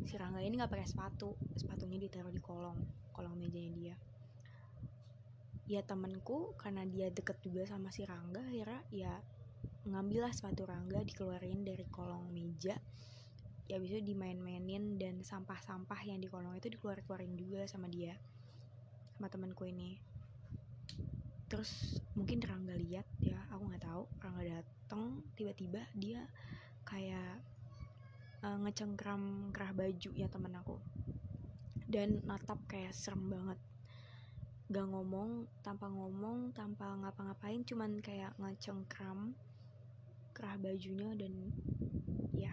[0.05, 3.95] Si Rangga ini nggak pakai sepatu sepatunya ditaruh di kolong kolong mejanya dia.
[5.65, 9.13] Ya temanku karena dia deket juga sama si Rangga akhirnya ya
[9.87, 12.75] ngambil lah sepatu Rangga dikeluarin dari kolong meja.
[13.65, 18.13] Ya bisa dimain-mainin dan sampah-sampah yang di kolong itu dikeluar-keluarin juga sama dia
[19.15, 19.97] sama temanku ini.
[21.47, 24.03] Terus mungkin Rangga lihat ya aku nggak tahu.
[24.21, 26.27] Rangga datang tiba-tiba dia
[26.85, 27.41] kayak
[28.45, 30.77] uh, ngecengkram kerah baju ya temen aku
[31.85, 33.59] dan natap kayak serem banget.
[34.73, 39.37] Gak ngomong tanpa ngomong tanpa ngapa-ngapain cuman kayak ngecengkram
[40.35, 41.53] kerah bajunya dan
[42.35, 42.51] ya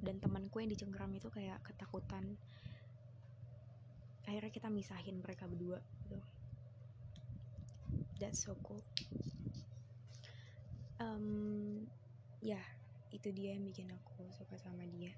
[0.00, 2.38] dan temanku yang dicengkram itu kayak ketakutan.
[4.24, 6.18] Akhirnya kita misahin mereka berdua gitu.
[8.22, 8.82] That's so cool.
[10.98, 11.86] Um,
[12.42, 12.58] ya
[13.10, 15.10] itu dia yang bikin aku suka sama dia.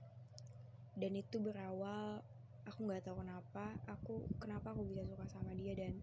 [0.97, 2.24] Dan itu berawal
[2.70, 5.98] aku nggak tahu kenapa aku kenapa aku bisa suka sama dia dan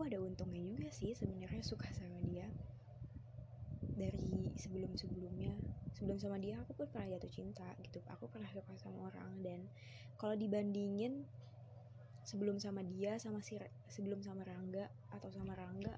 [0.00, 2.48] aku ada untungnya juga sih sebenarnya suka sama dia.
[4.00, 5.52] Dari sebelum sebelumnya
[5.92, 8.00] sebelum sama dia aku pun pernah jatuh cinta gitu.
[8.16, 9.64] Aku pernah suka sama orang dan
[10.16, 11.24] kalau dibandingin
[12.24, 13.56] sebelum sama dia sama si
[13.88, 15.96] sebelum sama Rangga atau sama Rangga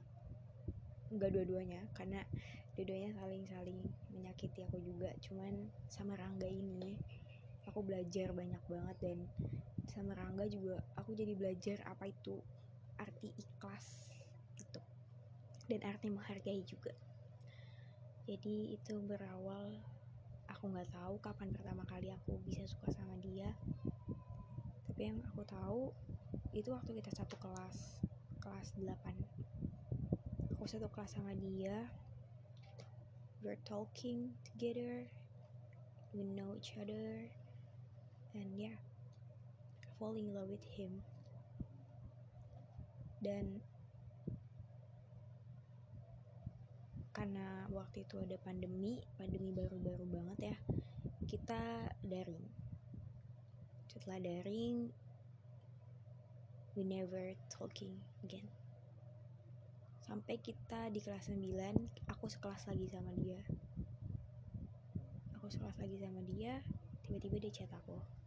[1.14, 1.86] nggak dua-duanya.
[1.94, 2.26] Karena
[2.74, 3.78] dua-duanya saling-saling
[4.10, 5.14] menyakiti aku juga.
[5.22, 6.98] Cuman sama Rangga ini
[7.68, 9.18] aku belajar banyak banget dan
[9.90, 12.40] sama Rangga juga aku jadi belajar apa itu
[12.98, 14.08] arti ikhlas
[14.58, 14.80] gitu
[15.68, 16.94] dan arti menghargai juga.
[18.22, 19.82] Jadi itu berawal
[20.62, 23.50] aku nggak tahu kapan pertama kali aku bisa suka sama dia
[24.86, 25.90] tapi yang aku tahu
[26.54, 27.98] itu waktu kita satu kelas
[28.38, 28.94] kelas 8
[30.54, 31.90] aku satu kelas sama dia
[33.42, 35.02] we're talking together
[36.14, 37.26] we know each other
[38.34, 38.76] and yeah
[40.02, 40.98] falling in love with him.
[43.22, 43.62] Dan
[47.14, 50.56] karena waktu itu ada pandemi pandemi baru-baru banget ya
[51.30, 52.42] kita daring.
[53.86, 54.90] Setelah daring
[56.74, 57.94] we never talking
[58.26, 58.50] again.
[60.02, 63.38] Sampai kita di kelas 9 aku sekelas lagi sama dia.
[65.38, 66.58] Aku sekelas lagi sama dia
[67.06, 68.21] tiba-tiba dia chat aku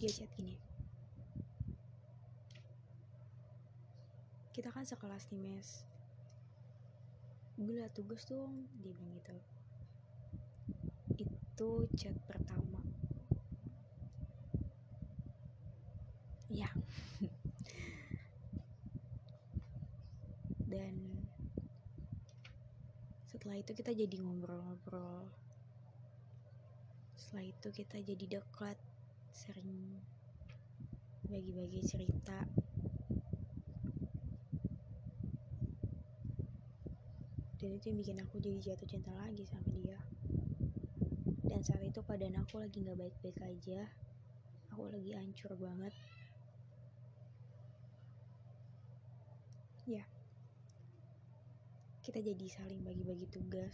[0.00, 0.56] dia chat gini.
[4.56, 5.84] Kita kan sekelas nih mes.
[7.60, 9.36] Gue tugas dong dia bilang gitu.
[11.20, 12.80] Itu chat pertama.
[16.50, 16.66] Ya
[20.72, 20.96] dan
[23.30, 25.28] setelah itu kita jadi ngobrol-ngobrol.
[27.14, 28.80] Setelah itu kita jadi dekat
[29.40, 29.96] sering
[31.24, 32.44] bagi-bagi cerita.
[37.56, 39.96] Dan itu yang bikin aku jadi jatuh cinta lagi sama dia.
[41.48, 43.88] Dan saat itu keadaan aku lagi gak baik-baik aja.
[44.76, 45.96] Aku lagi hancur banget.
[49.88, 50.04] Ya.
[52.04, 53.72] Kita jadi saling bagi-bagi tugas.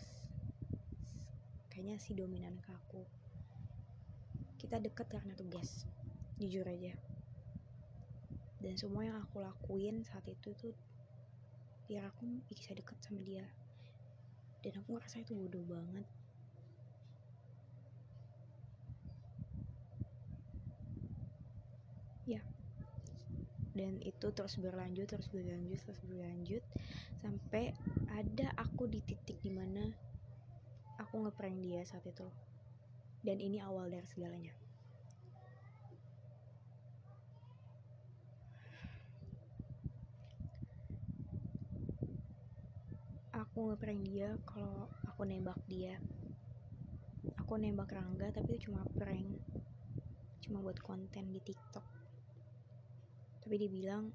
[1.75, 3.16] Kayaknya si dominan ke aku
[4.67, 5.87] kita deket karena tugas
[6.43, 6.91] jujur aja.
[8.59, 10.75] Dan semua yang aku lakuin saat itu tuh
[11.87, 13.47] biar aku bisa deket sama dia.
[14.67, 16.03] Dan aku ngerasa itu bodoh banget.
[22.27, 22.43] Ya.
[23.71, 26.65] Dan itu terus berlanjut terus berlanjut terus berlanjut
[27.23, 27.71] sampai
[28.11, 29.95] ada aku di titik di mana
[30.99, 32.27] aku ngeprank dia saat itu
[33.27, 34.55] dan ini awal dari segalanya.
[43.35, 45.99] Aku ngeprank dia kalau aku nembak dia.
[47.43, 49.43] Aku nembak Rangga tapi itu cuma prank.
[50.47, 51.85] Cuma buat konten di TikTok.
[53.43, 54.15] Tapi dia bilang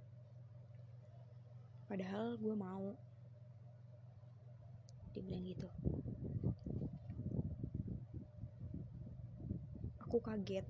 [1.92, 2.96] padahal gue mau.
[5.12, 5.68] Dia bilang gitu
[10.12, 10.68] aku kaget.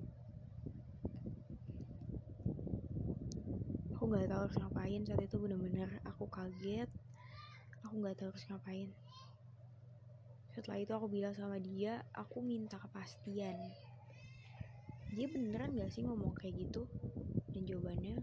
[3.98, 6.86] Aku nggak tahu harus ngapain saat itu bener-bener aku kaget.
[7.82, 8.94] Aku nggak tahu harus ngapain.
[10.54, 13.58] Setelah itu aku bilang sama dia aku minta kepastian.
[15.10, 16.86] Dia beneran gak sih ngomong kayak gitu?
[17.50, 18.22] Dan jawabannya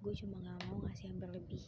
[0.00, 1.64] gue cuma nggak mau ngasih yang berlebih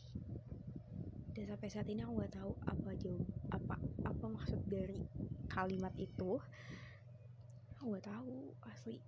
[1.37, 3.77] dan sampai saat ini aku nggak tahu apa jawab apa
[4.09, 5.05] apa maksud dari
[5.53, 6.41] kalimat itu
[7.87, 8.99] aku nggak tahu asli.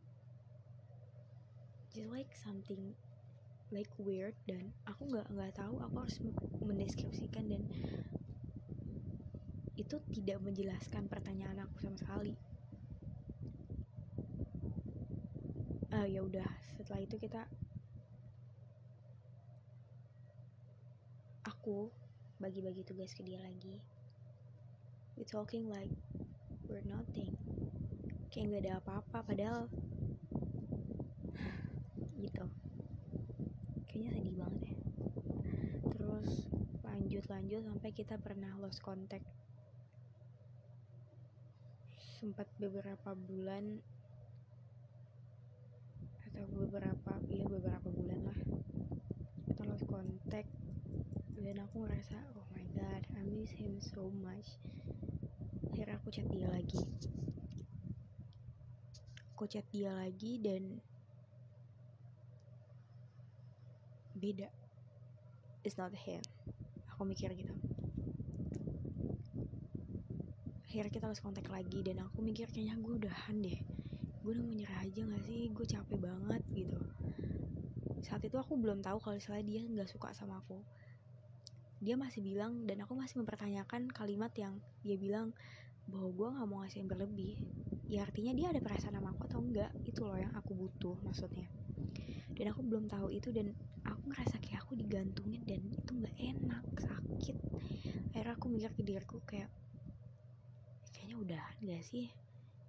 [1.91, 2.95] Just like something
[3.75, 6.23] like weird dan aku nggak nggak tahu aku harus
[6.63, 7.67] mendeskripsikan dan
[9.75, 12.39] itu tidak menjelaskan pertanyaan aku sama sekali.
[15.91, 16.47] Uh, ya udah
[16.79, 17.51] setelah itu kita
[21.43, 21.91] aku
[22.39, 23.83] bagi-bagi tugas ke dia lagi.
[25.19, 25.91] We talking like
[26.71, 27.38] we're nothing
[28.39, 29.66] kayak nggak ada apa-apa padahal
[32.23, 32.47] gitu.
[33.90, 34.78] Kayaknya sedih banget ya.
[35.90, 36.47] Terus
[36.86, 39.27] lanjut lanjut sampai kita pernah lost contact.
[41.98, 43.82] Sempat beberapa bulan
[46.31, 48.39] atau beberapa ya beberapa bulan lah.
[49.51, 50.47] Kita lost contact
[51.43, 54.62] dan aku ngerasa oh my god I miss him so much.
[55.74, 56.78] Akhirnya aku chat dia lagi
[59.39, 60.82] aku chat dia lagi dan
[64.19, 64.51] beda.
[65.62, 66.19] It's not him.
[66.90, 67.55] Aku mikir gitu.
[70.66, 73.55] Akhirnya kita harus kontak lagi dan aku mikir kayaknya gue udahan deh.
[74.27, 75.55] Gue udah menyerah aja gak sih?
[75.55, 76.78] Gue capek banget gitu.
[78.02, 80.59] Saat itu aku belum tahu kalau misalnya dia nggak suka sama aku.
[81.78, 85.31] Dia masih bilang dan aku masih mempertanyakan kalimat yang dia bilang
[85.86, 87.39] bahwa gue nggak mau ngasih yang berlebih
[87.89, 89.73] ya artinya dia ada perasaan sama aku atau enggak?
[89.89, 91.48] Itu loh yang aku butuh maksudnya.
[92.36, 93.51] Dan aku belum tahu itu dan
[93.89, 97.36] aku ngerasa kayak aku digantungin dan itu nggak enak sakit.
[98.12, 99.48] Akhirnya aku mikir ke diriku kayak
[100.93, 102.12] kayaknya udah nggak sih?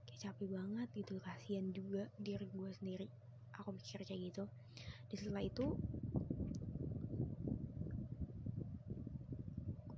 [0.07, 3.07] Kayak capek banget gitu kasihan juga diri gue sendiri.
[3.59, 4.43] Aku mikir kayak gitu.
[5.11, 5.75] Dan setelah itu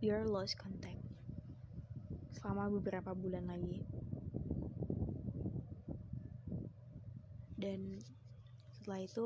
[0.10, 0.98] are lost contact.
[2.34, 4.01] Selama beberapa bulan lagi
[7.62, 8.02] dan
[8.74, 9.26] setelah itu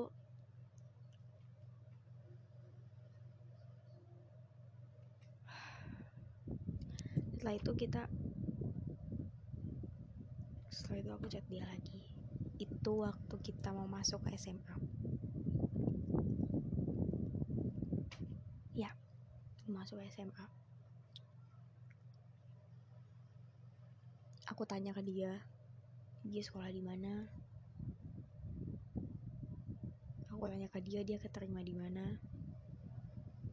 [7.40, 8.03] setelah itu kita
[10.68, 12.03] setelah itu aku chat dia lagi.
[12.60, 14.76] Itu waktu kita mau masuk SMA
[18.76, 18.91] ya
[19.72, 20.45] masuk SMA
[24.52, 25.40] aku tanya ke dia
[26.28, 27.24] dia sekolah di mana
[30.45, 32.05] aku tanya ke dia dia keterima di mana.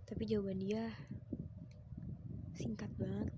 [0.05, 0.93] Tapi jawaban dia
[2.53, 3.33] singkat banget.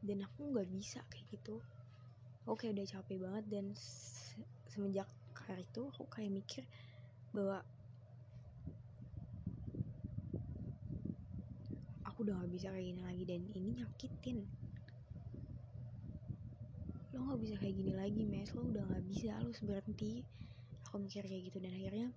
[0.00, 1.60] Dan aku nggak bisa kayak gitu.
[2.48, 4.40] Kayak udah capek banget dan se
[4.72, 5.04] semenjak
[5.36, 6.64] hari itu aku kayak mikir
[7.36, 7.60] bahwa
[12.08, 14.48] aku udah gak bisa kayak gini lagi dan ini nyakitin.
[17.12, 18.48] Lo gak bisa kayak gini lagi mes.
[18.56, 19.36] Lo udah gak bisa.
[19.44, 20.39] Lo harus berhenti
[20.90, 22.10] aku mikir kayak gitu dan akhirnya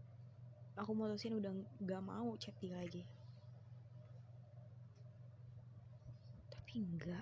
[0.73, 1.53] aku mutusin udah
[1.85, 3.05] gak mau chat dia lagi.
[6.49, 7.21] Tapi enggak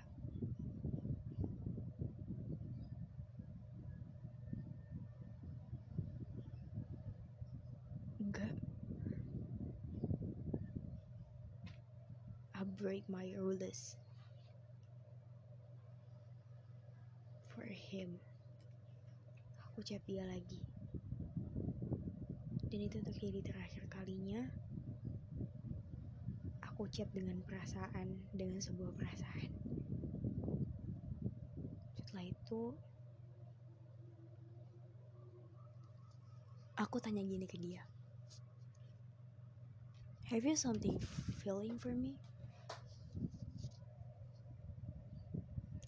[8.23, 8.55] enggak
[12.55, 13.99] I break my rules
[17.51, 18.15] for him.
[19.67, 20.70] Aku chat dia lagi
[22.71, 24.47] dan itu untuk jadi terakhir kalinya
[26.63, 29.51] aku chat dengan perasaan dengan sebuah perasaan.
[31.99, 32.71] Setelah itu
[36.79, 37.83] aku tanya gini ke dia.
[40.31, 40.95] Have you something
[41.43, 42.15] feeling for me?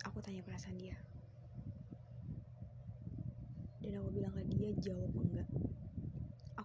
[0.04, 1.00] Aku tanya perasaan dia.
[3.80, 5.48] Dan aku bilang ke dia jawab enggak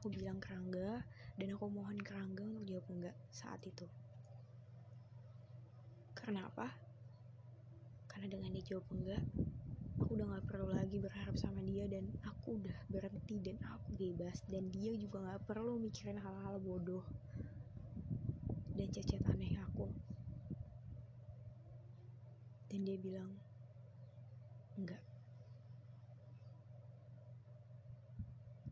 [0.09, 1.05] aku bilang kerangga
[1.37, 3.85] dan aku mohon kerangga untuk jawab enggak saat itu.
[6.17, 6.73] Karena apa?
[8.09, 9.21] Karena dengan dia jawab enggak
[10.01, 14.41] aku udah gak perlu lagi berharap sama dia dan aku udah berhenti dan aku bebas
[14.49, 17.05] dan dia juga gak perlu mikirin hal-hal bodoh
[18.81, 19.93] dan cacat aneh aku.
[22.73, 23.29] Dan dia bilang
[24.81, 25.08] enggak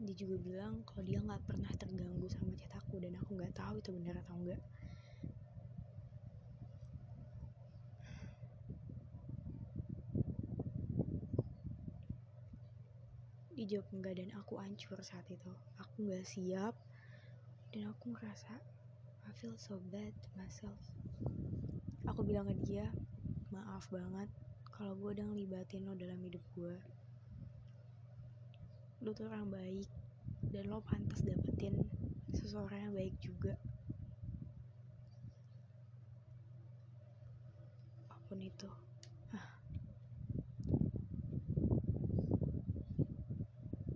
[0.06, 3.82] dia juga bilang kalau dia nggak pernah terganggu sama chat aku dan aku nggak tahu
[3.82, 4.62] itu benar atau enggak
[13.56, 15.50] dijawab enggak dan aku hancur saat itu.
[15.80, 16.76] Aku nggak siap
[17.72, 18.54] dan aku ngerasa
[19.26, 20.78] I feel so bad myself.
[22.06, 22.86] Aku bilang ke dia
[23.50, 24.30] maaf banget
[24.70, 26.76] kalau gue udah ngelibatin lo dalam hidup gue.
[29.02, 29.88] Lo tuh orang baik
[30.50, 31.74] dan lo pantas dapetin
[32.34, 33.54] seseorang yang baik juga.
[38.10, 38.68] Apa pun itu.
[39.34, 39.48] Hah.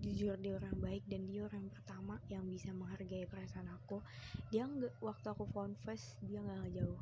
[0.00, 4.02] jujur dia orang baik dan dia orang pertama yang bisa menghargai perasaan aku.
[4.48, 7.00] Dia nggak waktu aku confess dia nggak jauh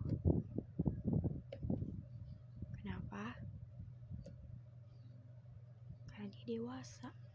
[2.88, 3.36] kenapa?
[6.10, 7.27] Karena dia dewasa.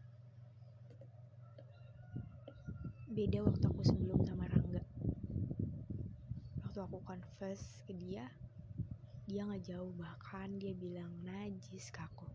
[3.14, 4.82] Beda waktu aku sebelum sama Rangga.
[6.66, 8.26] Waktu aku confess ke dia
[9.30, 12.26] dia nggak jauh bahkan dia bilang najis ke aku.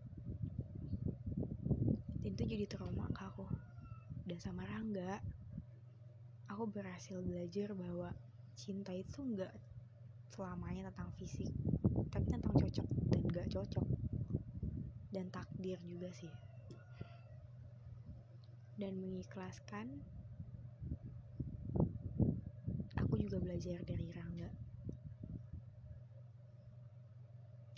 [2.24, 3.44] Itu jadi trauma ke aku.
[4.24, 5.20] Dan sama Rangga
[6.48, 8.16] aku berhasil belajar bahwa
[8.56, 9.52] cinta itu nggak
[10.32, 11.52] selamanya tentang fisik
[12.08, 13.86] tapi tentang cocok dan gak cocok.
[15.12, 16.32] Dan takdir juga sih.
[18.80, 20.00] Dan mengikhlaskan
[23.10, 24.46] aku juga belajar dari Rangga.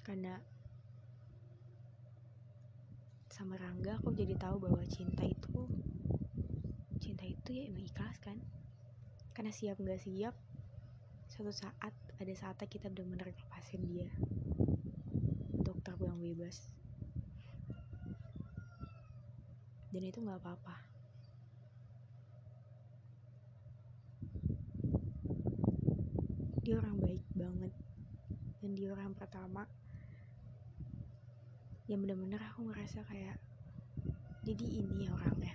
[0.05, 0.37] Karena
[3.33, 5.65] sama Rangga aku jadi tahu bahwa cinta itu
[7.01, 8.37] cinta itu ya emang ikhlas kan.
[9.33, 10.37] Karena siap nggak siap
[11.33, 13.33] suatu saat ada saatnya kita benar-benar
[13.81, 14.13] dia
[15.57, 16.69] untuk terbang bebas.
[19.89, 20.93] Dan itu nggak apa-apa
[26.63, 27.75] dia orang baik banget.
[28.63, 29.67] Dan dia orang pertama
[31.91, 33.37] yang bener-bener aku ngerasa kayak
[34.43, 35.55] jadi ini ya orangnya.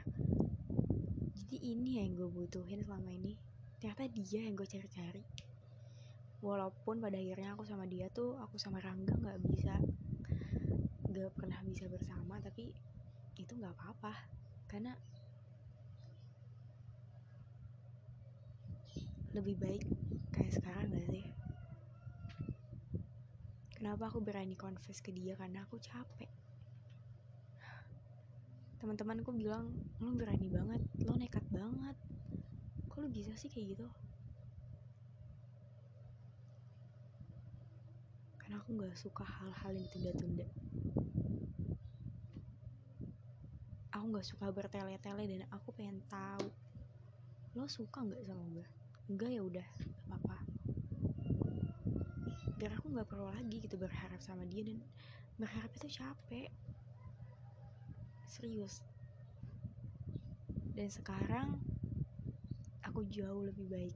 [1.34, 3.34] Jadi ini yang gue butuhin selama ini.
[3.80, 5.24] Ternyata dia yang gue cari-cari.
[6.44, 9.74] Walaupun pada akhirnya aku sama dia tuh aku sama Rangga nggak bisa
[11.10, 12.70] nggak pernah bisa bersama tapi
[13.40, 14.14] itu nggak apa-apa.
[14.70, 14.94] Karena
[19.36, 19.84] lebih baik
[20.34, 21.37] kayak sekarang gak sih
[23.88, 25.32] kenapa aku berani confess ke dia?
[25.40, 26.28] Karena aku capek.
[28.84, 29.72] Teman-temanku bilang
[30.04, 31.96] lo berani banget lo nekat banget.
[32.92, 33.88] Kok lo bisa sih kayak gitu?
[38.44, 40.48] Karena aku nggak suka hal-hal yang tunda-tunda.
[43.96, 46.52] Aku nggak suka bertele-tele dan aku pengen tahu
[47.56, 48.68] lo suka nggak sama gue
[49.08, 49.68] enggak ya udah
[52.68, 54.84] biar aku nggak perlu lagi gitu berharap sama dia dan
[55.40, 56.52] berharap itu capek.
[58.28, 58.84] Serius.
[60.76, 61.64] Dan sekarang
[62.84, 63.96] aku jauh lebih baik.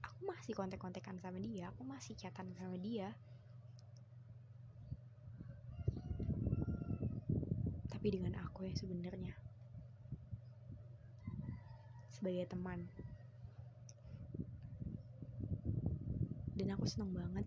[0.00, 3.12] Aku masih kontek-kontekan sama dia aku masih chatan sama dia.
[7.92, 9.36] Tapi dengan aku yang sebenarnya.
[12.16, 12.88] Sebagai teman
[16.62, 17.42] dan aku seneng banget.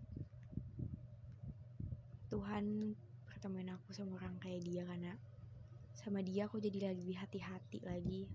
[2.28, 2.92] Tuhan
[3.24, 5.16] pertemuin aku sama orang kayak dia karena
[5.96, 8.28] sama dia aku jadi lebih hati-hati lagi.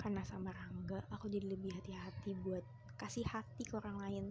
[0.00, 2.64] Karena sama Rangga aku jadi lebih hati-hati buat
[2.96, 4.24] kasih hati ke orang lain.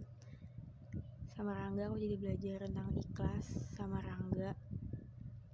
[1.38, 3.46] Sama Rangga aku jadi belajar tentang ikhlas.
[3.78, 4.58] Sama Rangga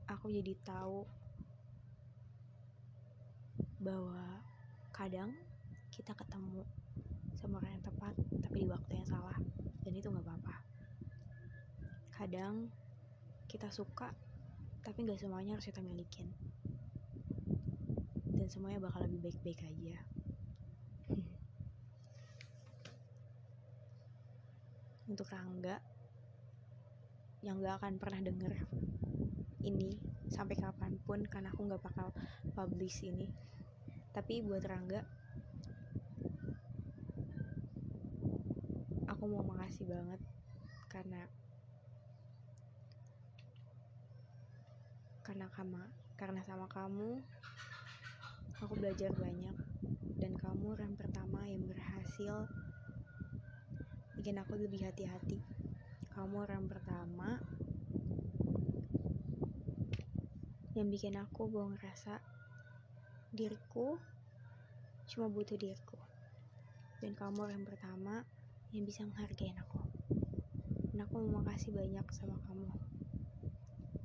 [0.09, 1.05] aku jadi tahu
[3.85, 4.41] bahwa
[4.97, 5.37] kadang
[5.93, 6.65] kita ketemu
[7.43, 9.35] sama orang yang tepat tapi di waktu yang salah.
[9.83, 10.63] Dan itu nggak apa-apa.
[12.15, 12.71] Kadang
[13.51, 14.15] kita suka
[14.87, 16.31] tapi nggak semuanya harus kita milikin.
[18.31, 19.99] Dan semuanya bakal lebih baik-baik aja.
[25.11, 25.83] Untuk Rangga
[27.43, 28.55] yang gak akan pernah denger
[29.67, 29.99] ini
[30.31, 32.15] sampai kapan pun karena aku nggak bakal
[32.55, 33.27] publish ini.
[34.15, 35.03] Tapi buat Rangga
[39.23, 40.19] aku mau makasih banget
[40.91, 41.23] karena
[45.23, 45.79] karena kamu
[46.19, 47.23] karena sama kamu
[48.59, 49.55] aku belajar banyak
[50.19, 52.51] dan kamu orang pertama yang berhasil
[54.19, 55.39] bikin aku lebih hati-hati.
[56.19, 57.39] Kamu orang pertama
[60.75, 62.19] yang bikin aku bawa ngerasa
[63.31, 64.03] diriku
[65.07, 65.95] cuma butuh diriku.
[66.99, 68.27] Dan kamu orang pertama
[68.73, 69.85] yang bisa menghargai aku
[70.93, 72.69] dan aku mau makasih banyak sama kamu.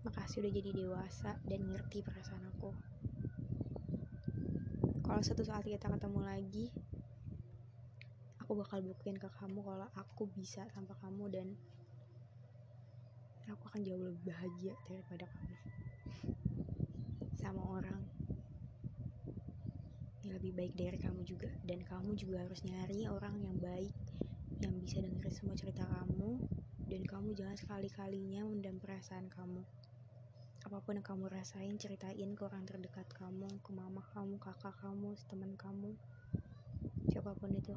[0.08, 2.72] Makasih udah jadi dewasa dan ngerti perasaan aku.
[5.04, 6.72] Kalau suatu saat kita ketemu lagi
[8.44, 11.48] aku bakal buktiin ke kamu kalau aku bisa tanpa kamu dan
[13.52, 15.56] aku akan jauh lebih bahagia daripada kamu.
[17.40, 18.04] Sama orang
[20.24, 21.52] yang lebih baik dari kamu juga.
[21.64, 24.07] Dan kamu juga harus nyari orang yang baik
[24.58, 26.42] yang bisa dengerin semua cerita kamu
[26.90, 29.62] dan kamu jangan sekali-kalinya mendam perasaan kamu.
[30.66, 35.14] Apa pun yang kamu rasain ceritain ke orang terdekat kamu ke mama kamu kakak kamu
[35.30, 35.94] teman kamu
[37.14, 37.76] siapa pun itu.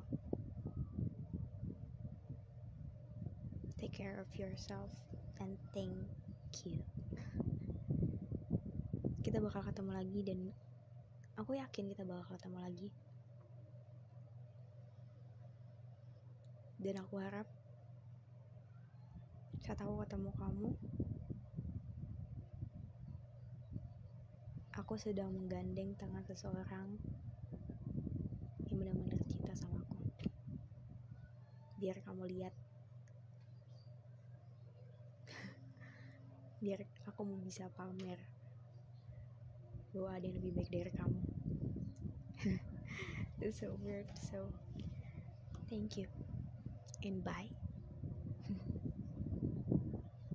[3.76, 4.92] Take care of yourself
[5.40, 5.96] and thank
[6.64, 6.80] you.
[9.20, 10.40] Kita bakal ketemu lagi dan
[11.36, 12.88] aku yakin kita bakal ketemu lagi
[16.80, 17.44] dan aku harap
[19.60, 20.68] saat aku ketemu kamu
[24.80, 26.96] aku sedang menggandeng tangan seseorang
[28.66, 29.98] yang benar-benar cinta sama aku.
[31.78, 32.54] Biar kamu lihat.
[36.64, 38.18] Biar aku mau bisa pamer
[39.92, 41.22] bahwa ada yang lebih baik dari kamu.
[43.44, 44.48] It's so weird so
[45.68, 46.29] thank you
[47.04, 47.50] and bye